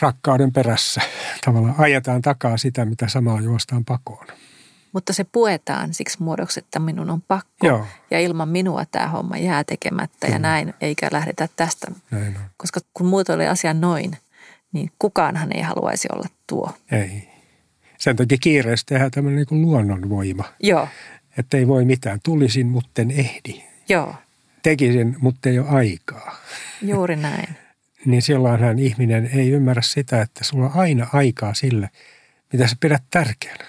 rakkauden 0.00 0.52
perässä. 0.52 1.00
Tavallaan 1.44 1.74
ajetaan 1.78 2.22
takaa 2.22 2.56
sitä, 2.56 2.84
mitä 2.84 3.08
samalla 3.08 3.40
juostaan 3.40 3.84
pakoon. 3.84 4.26
Mutta 4.92 5.12
se 5.12 5.24
puetaan 5.24 5.94
siksi 5.94 6.22
muodoksi, 6.22 6.60
että 6.60 6.78
minun 6.78 7.10
on 7.10 7.22
pakko. 7.22 7.66
Joo, 7.66 7.86
Ja 8.10 8.20
ilman 8.20 8.48
minua 8.48 8.84
tämä 8.84 9.06
homma 9.08 9.36
jää 9.36 9.64
tekemättä 9.64 10.26
ja 10.26 10.32
Kyllä. 10.32 10.38
näin, 10.38 10.74
eikä 10.80 11.08
lähdetä 11.12 11.48
tästä. 11.56 11.86
näin 12.10 12.36
on. 12.36 12.42
Koska 12.56 12.80
kun 12.94 13.06
muotoilee 13.06 13.48
asian 13.48 13.80
noin, 13.80 14.10
niin 14.72 14.90
kukaanhan 14.98 15.56
ei 15.56 15.62
haluaisi 15.62 16.08
olla 16.12 16.28
tuo. 16.46 16.72
Ei. 16.92 17.28
Sen 17.98 18.16
takia 18.16 18.38
kiireessä 18.40 18.86
tehdään 18.88 19.10
tämmöinen 19.10 19.36
niin 19.36 19.46
kuin 19.46 19.62
luonnonvoima. 19.62 20.44
Joo, 20.62 20.88
Että 21.38 21.56
ei 21.56 21.68
voi 21.68 21.84
mitään. 21.84 22.20
Tulisin, 22.24 22.66
mutta 22.66 23.02
en 23.02 23.10
ehdi. 23.10 23.62
joo, 23.88 24.14
Tekisin, 24.62 25.16
mutta 25.20 25.48
ei 25.48 25.58
ole 25.58 25.68
aikaa. 25.68 26.36
juuri 26.82 27.16
näin. 27.16 27.48
Niin 28.06 28.22
silloinhan 28.22 28.78
ihminen 28.78 29.30
ei 29.34 29.50
ymmärrä 29.50 29.82
sitä, 29.82 30.22
että 30.22 30.44
sulla 30.44 30.66
on 30.66 30.72
aina 30.74 31.06
aikaa 31.12 31.54
sille, 31.54 31.90
mitä 32.52 32.66
sä 32.66 32.76
pidät 32.80 33.02
tärkeänä. 33.10 33.64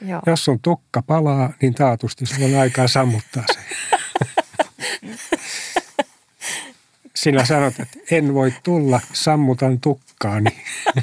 Joo. 0.00 0.22
Jos 0.26 0.44
sun 0.44 0.60
tukka 0.60 1.02
palaa, 1.02 1.52
niin 1.62 1.74
taatusti 1.74 2.26
sulla 2.26 2.46
on 2.46 2.58
aikaa 2.60 2.88
sammuttaa 2.88 3.44
se. 3.52 3.58
Sinä 7.16 7.44
sanot, 7.44 7.80
että 7.80 7.98
en 8.10 8.34
voi 8.34 8.52
tulla, 8.62 9.00
sammutan 9.12 9.80
tukkaani. 9.80 10.50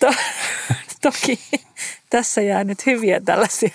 To, 0.00 0.14
toki 1.02 1.40
tässä 2.10 2.40
jää 2.40 2.64
nyt 2.64 2.86
hyviä 2.86 3.20
tällaisia 3.20 3.70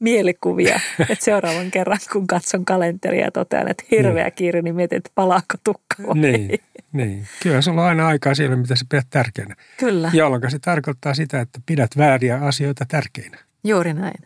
mielikuvia, 0.00 0.80
että 1.10 1.24
seuraavan 1.24 1.70
kerran 1.70 1.98
kun 2.12 2.26
katson 2.26 2.64
kalenteria 2.64 3.24
ja 3.24 3.30
totean, 3.30 3.68
että 3.68 3.84
hirveä 3.90 4.30
kiire, 4.30 4.62
niin 4.62 4.74
mietin, 4.74 4.96
että 4.96 5.10
palaako 5.14 5.54
tukka 5.64 5.96
vai 6.06 6.14
Niin, 6.14 6.50
ei. 6.50 6.58
niin. 6.92 7.26
Kyllä 7.42 7.60
sulla 7.60 7.82
on 7.82 7.88
aina 7.88 8.06
aikaa 8.08 8.34
sille, 8.34 8.56
mitä 8.56 8.76
sä 8.76 8.84
pidät 8.88 9.06
tärkeänä. 9.10 9.56
Kyllä, 9.80 10.10
Jolloin 10.14 10.50
se 10.50 10.58
tarkoittaa 10.58 11.14
sitä, 11.14 11.40
että 11.40 11.60
pidät 11.66 11.90
vääriä 11.96 12.36
asioita 12.36 12.84
tärkeinä. 12.88 13.38
juuri 13.64 13.92
näin. 13.94 14.22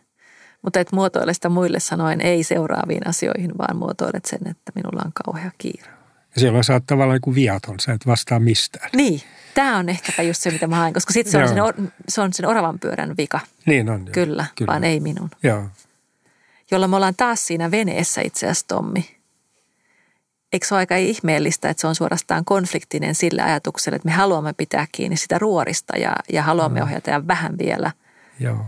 Mutta 0.61 0.79
et 0.79 0.91
muotoile 0.91 1.33
sitä 1.33 1.49
muille 1.49 1.79
sanoen 1.79 2.21
ei 2.21 2.43
seuraaviin 2.43 3.07
asioihin, 3.07 3.51
vaan 3.57 3.77
muotoilet 3.77 4.25
sen, 4.25 4.39
että 4.39 4.71
minulla 4.75 5.01
on 5.05 5.11
kauhea 5.25 5.51
kiire. 5.57 5.89
Ja 6.35 6.41
silloin 6.41 6.63
sä 6.63 6.73
oot 6.73 6.85
tavallaan 6.85 7.21
kuin 7.21 7.35
viaton, 7.35 7.79
sä 7.79 7.93
et 7.93 8.07
vastaa 8.07 8.39
mistään. 8.39 8.89
Niin, 8.95 9.21
tämä 9.53 9.77
on 9.77 9.89
ehkäpä 9.89 10.21
just 10.21 10.41
se, 10.41 10.51
mitä 10.51 10.67
mä 10.67 10.75
haen, 10.75 10.93
koska 10.93 11.13
sitten 11.13 11.31
se, 11.31 11.37
on 11.37 11.73
sen 11.75 11.91
se 12.09 12.21
on 12.21 12.33
sen 12.33 12.45
oravan 12.45 12.79
pyörän 12.79 13.17
vika. 13.17 13.39
Niin 13.65 13.89
on. 13.89 13.99
joo. 13.99 14.13
Kyllä, 14.13 14.45
Kyllä, 14.55 14.71
vaan 14.71 14.83
ei 14.83 14.99
minun. 14.99 15.29
Joo, 15.43 15.63
Jolla 16.71 16.87
me 16.87 16.95
ollaan 16.95 17.15
taas 17.17 17.47
siinä 17.47 17.71
veneessä 17.71 18.21
itse 18.21 18.45
asiassa, 18.45 18.67
Tommi. 18.67 19.17
Eikö 20.53 20.67
se 20.67 20.73
ole 20.75 20.79
aika 20.79 20.95
ihmeellistä, 20.95 21.69
että 21.69 21.81
se 21.81 21.87
on 21.87 21.95
suorastaan 21.95 22.45
konfliktinen 22.45 23.15
sillä 23.15 23.43
ajatuksella, 23.43 23.95
että 23.95 24.05
me 24.05 24.11
haluamme 24.11 24.53
pitää 24.53 24.87
kiinni 24.91 25.17
sitä 25.17 25.39
ruorista 25.39 25.97
ja, 25.97 26.15
ja 26.33 26.43
haluamme 26.43 26.83
ohjata 26.83 27.09
ja 27.09 27.27
vähän 27.27 27.57
vielä. 27.57 27.91
joo. 28.39 28.65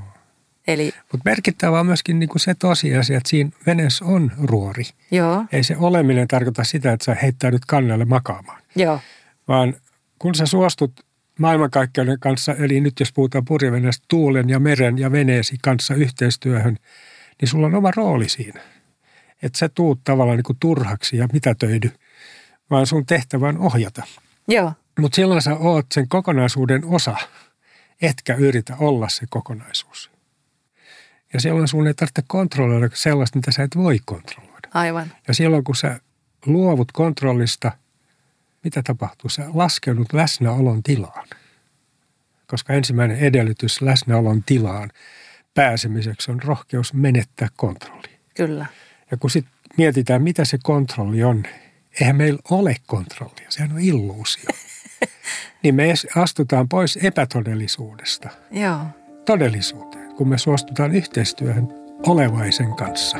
Eli 0.67 0.91
Mutta 1.11 1.29
merkittävää 1.29 1.79
on 1.79 1.85
myöskin 1.85 2.19
niin 2.19 2.29
kuin 2.29 2.39
se 2.39 2.53
tosiasia, 2.55 3.17
että 3.17 3.29
siinä 3.29 3.49
veneessä 3.65 4.05
on 4.05 4.31
ruori. 4.43 4.83
joo, 5.11 5.45
Ei 5.51 5.63
se 5.63 5.77
oleminen 5.77 6.27
tarkoita 6.27 6.63
sitä, 6.63 6.91
että 6.93 7.05
sä 7.05 7.15
heittäydyt 7.21 7.65
kannelle 7.67 8.05
makaamaan, 8.05 8.61
joo, 8.75 8.99
vaan 9.47 9.73
kun 10.19 10.35
sä 10.35 10.45
suostut 10.45 11.05
maailmankaikkeuden 11.39 12.19
kanssa, 12.19 12.55
eli 12.55 12.81
nyt 12.81 12.99
jos 12.99 13.13
puhutaan 13.13 13.45
purjeveneestä, 13.45 14.05
tuulen 14.07 14.49
ja 14.49 14.59
meren 14.59 14.97
ja 14.97 15.11
veneesi 15.11 15.55
kanssa 15.61 15.93
yhteistyöhön, 15.95 16.77
niin 17.41 17.49
sulla 17.49 17.67
on 17.67 17.75
oma 17.75 17.91
rooli 17.95 18.29
siinä. 18.29 18.61
Että 19.43 19.59
sä 19.59 19.69
tuut 19.69 19.99
tavallaan 20.03 20.37
niin 20.37 20.43
kuin 20.43 20.57
turhaksi 20.59 21.17
ja 21.17 21.27
mitätöidy, 21.33 21.91
vaan 22.69 22.87
sun 22.87 23.05
tehtävä 23.05 23.47
on 23.47 23.57
ohjata. 23.57 24.03
joo, 24.47 24.73
Mutta 24.99 25.15
silloin 25.15 25.41
sä 25.41 25.55
oot 25.55 25.85
sen 25.93 26.07
kokonaisuuden 26.09 26.85
osa, 26.85 27.15
etkä 28.01 28.35
yritä 28.35 28.75
olla 28.79 29.09
se 29.09 29.25
kokonaisuus. 29.29 30.12
Ja 31.33 31.41
silloin 31.41 31.67
sun 31.67 31.87
ei 31.87 31.93
tarvitse 31.93 32.23
kontrolloida 32.27 32.89
sellaista, 32.93 33.37
mitä 33.37 33.51
sä 33.51 33.63
et 33.63 33.77
voi 33.77 33.99
kontrolloida. 34.05 34.67
aivan. 34.73 35.11
Ja 35.27 35.33
silloin 35.33 35.63
kun 35.63 35.75
sä 35.75 35.99
luovut 36.45 36.91
kontrollista, 36.91 37.71
mitä 38.63 38.83
tapahtuu? 38.83 39.29
Sä 39.29 39.45
laskeudut 39.53 40.13
läsnäolon 40.13 40.83
tilaan. 40.83 41.27
Koska 42.47 42.73
ensimmäinen 42.73 43.19
edellytys 43.19 43.81
läsnäolon 43.81 44.43
tilaan 44.43 44.89
pääsemiseksi 45.53 46.31
on 46.31 46.43
rohkeus 46.43 46.93
menettää 46.93 47.47
kontrolli. 47.55 48.19
Kyllä, 48.35 48.65
Ja 49.11 49.17
kun 49.17 49.29
sitten 49.29 49.53
mietitään, 49.77 50.21
mitä 50.21 50.45
se 50.45 50.57
kontrolli 50.63 51.23
on, 51.23 51.43
eihän 52.01 52.15
meillä 52.15 52.39
ole 52.49 52.75
kontrollia, 52.87 53.45
sehän 53.51 53.71
on 53.71 53.79
illuusio. 53.79 54.49
niin 55.63 55.75
me 55.75 55.93
astutaan 56.15 56.69
pois 56.69 56.97
epätodellisuudesta 56.97 58.29
joo. 58.51 58.85
todellisuuteen, 59.25 60.02
kun 60.17 60.29
me 60.29 60.37
suostutaan 60.37 60.95
yhteistyöhön 60.95 61.67
olevaisen 62.07 62.75
kanssa. 62.75 63.17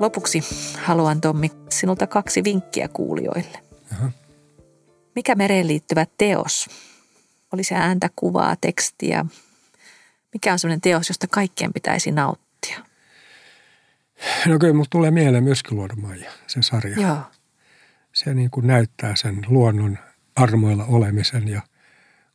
Lopuksi 0.00 0.42
haluan, 0.82 1.20
Tommi, 1.20 1.50
sinulta 1.68 2.06
kaksi 2.06 2.44
vinkkiä 2.44 2.88
kuulijoille. 2.88 3.58
Jaha. 3.90 4.10
Mikä 5.14 5.34
mereen 5.34 5.68
liittyvä 5.68 6.06
teos 6.18 6.68
Oli 7.52 7.64
se 7.64 7.74
ääntä, 7.74 8.10
kuvaa, 8.16 8.56
tekstiä. 8.60 9.26
Mikä 10.32 10.52
on 10.52 10.58
sellainen 10.58 10.80
teos, 10.80 11.08
josta 11.08 11.26
kaikkien 11.26 11.72
pitäisi 11.72 12.12
nauttia? 12.12 12.49
No 14.46 14.58
kyllä 14.58 14.72
musta 14.72 14.90
tulee 14.90 15.10
mieleen 15.10 15.44
myöskin 15.44 15.76
Luodomaija, 15.76 16.30
se 16.46 16.62
sarja. 16.62 17.00
Joo. 17.00 17.22
Se 18.12 18.34
niin 18.34 18.50
kuin 18.50 18.66
näyttää 18.66 19.16
sen 19.16 19.46
luonnon 19.48 19.98
armoilla 20.36 20.84
olemisen 20.84 21.48
ja 21.48 21.62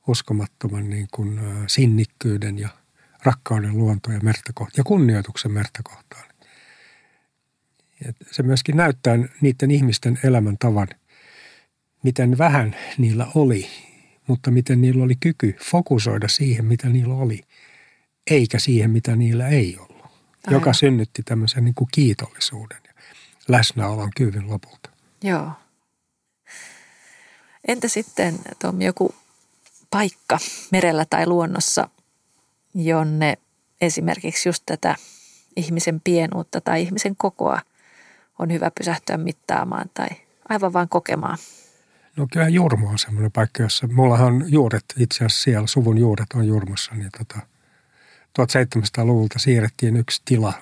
uskomattoman 0.08 0.90
niin 0.90 1.08
kuin 1.12 1.40
sinnikkyyden 1.68 2.60
ja 2.60 2.70
rakkauden 3.24 3.78
luontoa 3.78 4.14
ja 4.14 4.20
merta 4.24 4.54
ja 4.78 4.84
kunnioituksen 4.84 5.52
merta 5.52 5.80
kohtaan. 5.84 6.26
Et 8.06 8.16
se 8.32 8.44
myöskin 8.44 8.78
näyttää 8.78 9.18
niiden 9.42 9.72
ihmisten 9.72 10.20
elämäntavan, 10.24 10.88
miten 12.04 12.38
vähän 12.38 12.76
niillä 12.98 13.28
oli, 13.36 13.68
mutta 14.28 14.52
miten 14.52 14.82
niillä 14.82 15.04
oli 15.04 15.16
kyky 15.20 15.56
fokusoida 15.64 16.28
siihen, 16.28 16.66
mitä 16.66 16.90
niillä 16.90 17.14
oli, 17.16 17.42
eikä 18.32 18.60
siihen, 18.60 18.92
mitä 18.92 19.16
niillä 19.16 19.48
ei 19.48 19.78
ollut. 19.78 19.95
Aivan. 20.48 20.60
Joka 20.60 20.74
synnytti 20.74 21.24
tämmöisen 21.24 21.66
niin 21.66 21.76
kuin 21.76 21.88
kiitollisuuden 21.92 22.80
ja 22.88 22.94
läsnäolon 23.48 24.10
kyvyn 24.16 24.50
lopulta. 24.50 24.90
Joo. 25.24 25.52
Entä 27.68 27.88
sitten 27.88 28.40
Tom, 28.60 28.82
joku 28.82 29.16
paikka 29.90 30.38
merellä 30.72 31.06
tai 31.06 31.28
luonnossa, 31.28 31.90
jonne 32.74 33.38
esimerkiksi 33.82 34.50
just 34.50 34.64
tätä 34.66 34.96
ihmisen 35.56 36.02
pienuutta 36.04 36.62
tai 36.62 36.82
ihmisen 36.82 37.16
kokoa 37.16 37.62
on 38.40 38.52
hyvä 38.54 38.72
pysähtyä 38.78 39.18
mittaamaan 39.18 39.90
tai 39.94 40.08
aivan 40.50 40.74
vain 40.74 40.90
kokemaan? 40.90 41.38
No 42.16 42.28
kyllä 42.32 42.48
Jurmo 42.48 42.90
on 42.90 43.00
semmoinen 43.00 43.32
paikka, 43.32 43.64
jossa 43.64 43.88
mullahan 43.88 44.28
on 44.28 44.44
juuret 44.48 44.86
itse 44.98 45.26
asiassa 45.26 45.44
siellä, 45.44 45.68
suvun 45.68 45.98
juuret 45.98 46.28
on 46.34 46.48
Jurmossa, 46.48 46.92
niin 46.96 47.10
tota, 47.18 47.48
1700-luvulta 48.40 49.40
siirrettiin 49.40 49.96
yksi 49.96 50.22
tila 50.26 50.54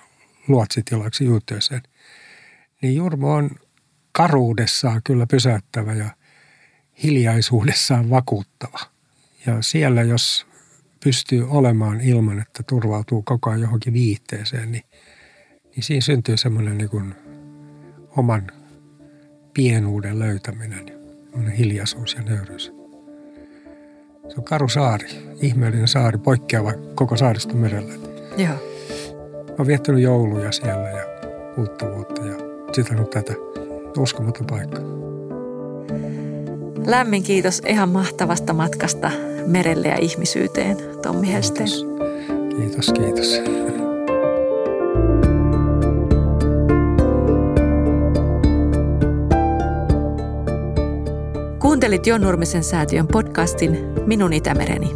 luotsitilaksi 0.48 1.26
Juutööseen. 1.26 1.82
Niin 2.82 2.96
Jurmo 2.96 3.34
on 3.34 3.50
karuudessaan 4.12 5.02
kyllä 5.04 5.26
pysäyttävä 5.28 5.94
ja 5.94 6.10
hiljaisuudessaan 7.04 8.10
vakuuttava. 8.10 8.80
Ja 9.46 9.62
siellä 9.62 10.02
jos 10.02 10.46
pystyy 11.04 11.50
olemaan 11.50 12.02
ilman, 12.02 12.40
että 12.40 12.64
turvautuu 12.64 13.22
koko 13.22 13.50
ajan 13.50 13.62
johonkin 13.62 13.94
viitteeseen, 13.94 14.72
niin, 14.72 14.84
niin 15.76 15.84
siinä 15.84 16.02
syntyy 16.02 16.38
semmoinen 16.38 16.78
niin 16.78 16.90
kuin 16.90 17.16
oman 18.18 18.52
pienuuden 19.54 20.20
löytäminen, 20.20 20.86
hiljaisuus 21.58 22.14
ja 22.14 22.22
nöyryys. 22.22 22.83
Se 24.30 24.36
on 24.38 24.44
karu 24.44 24.70
saari, 24.70 25.08
ihmeellinen 25.42 25.88
saari, 25.88 26.18
poikkeava 26.18 26.74
koko 26.96 27.18
saaristo 27.18 27.56
merellä. 27.56 27.94
Joo. 28.38 28.56
Oon 29.58 29.68
viettänyt 29.68 30.02
jouluja 30.02 30.52
siellä 30.52 30.90
ja 30.90 31.04
uutta 31.58 31.86
vuotta 31.96 32.26
ja 32.26 32.36
sitä 32.74 32.96
tätä. 33.14 33.34
Uskomaton 33.98 34.48
paikka. 34.48 34.82
Lämmin 36.86 37.24
kiitos 37.24 37.62
ihan 37.68 37.90
mahtavasta 37.90 38.54
matkasta 38.54 39.12
merelle 39.46 39.88
ja 39.88 39.98
ihmisyyteen, 40.02 40.78
Tommi 41.02 41.34
Helsteen. 41.34 41.70
Kiitos, 42.58 42.92
kiitos. 42.94 43.42
kiitos. 43.46 43.83
Kuuntelit 51.84 52.08
Jon 52.08 52.22
Nurmisen 52.22 52.64
säätiön 52.64 53.08
podcastin 53.08 53.78
Minun 54.06 54.34
Itämereni. 54.34 54.92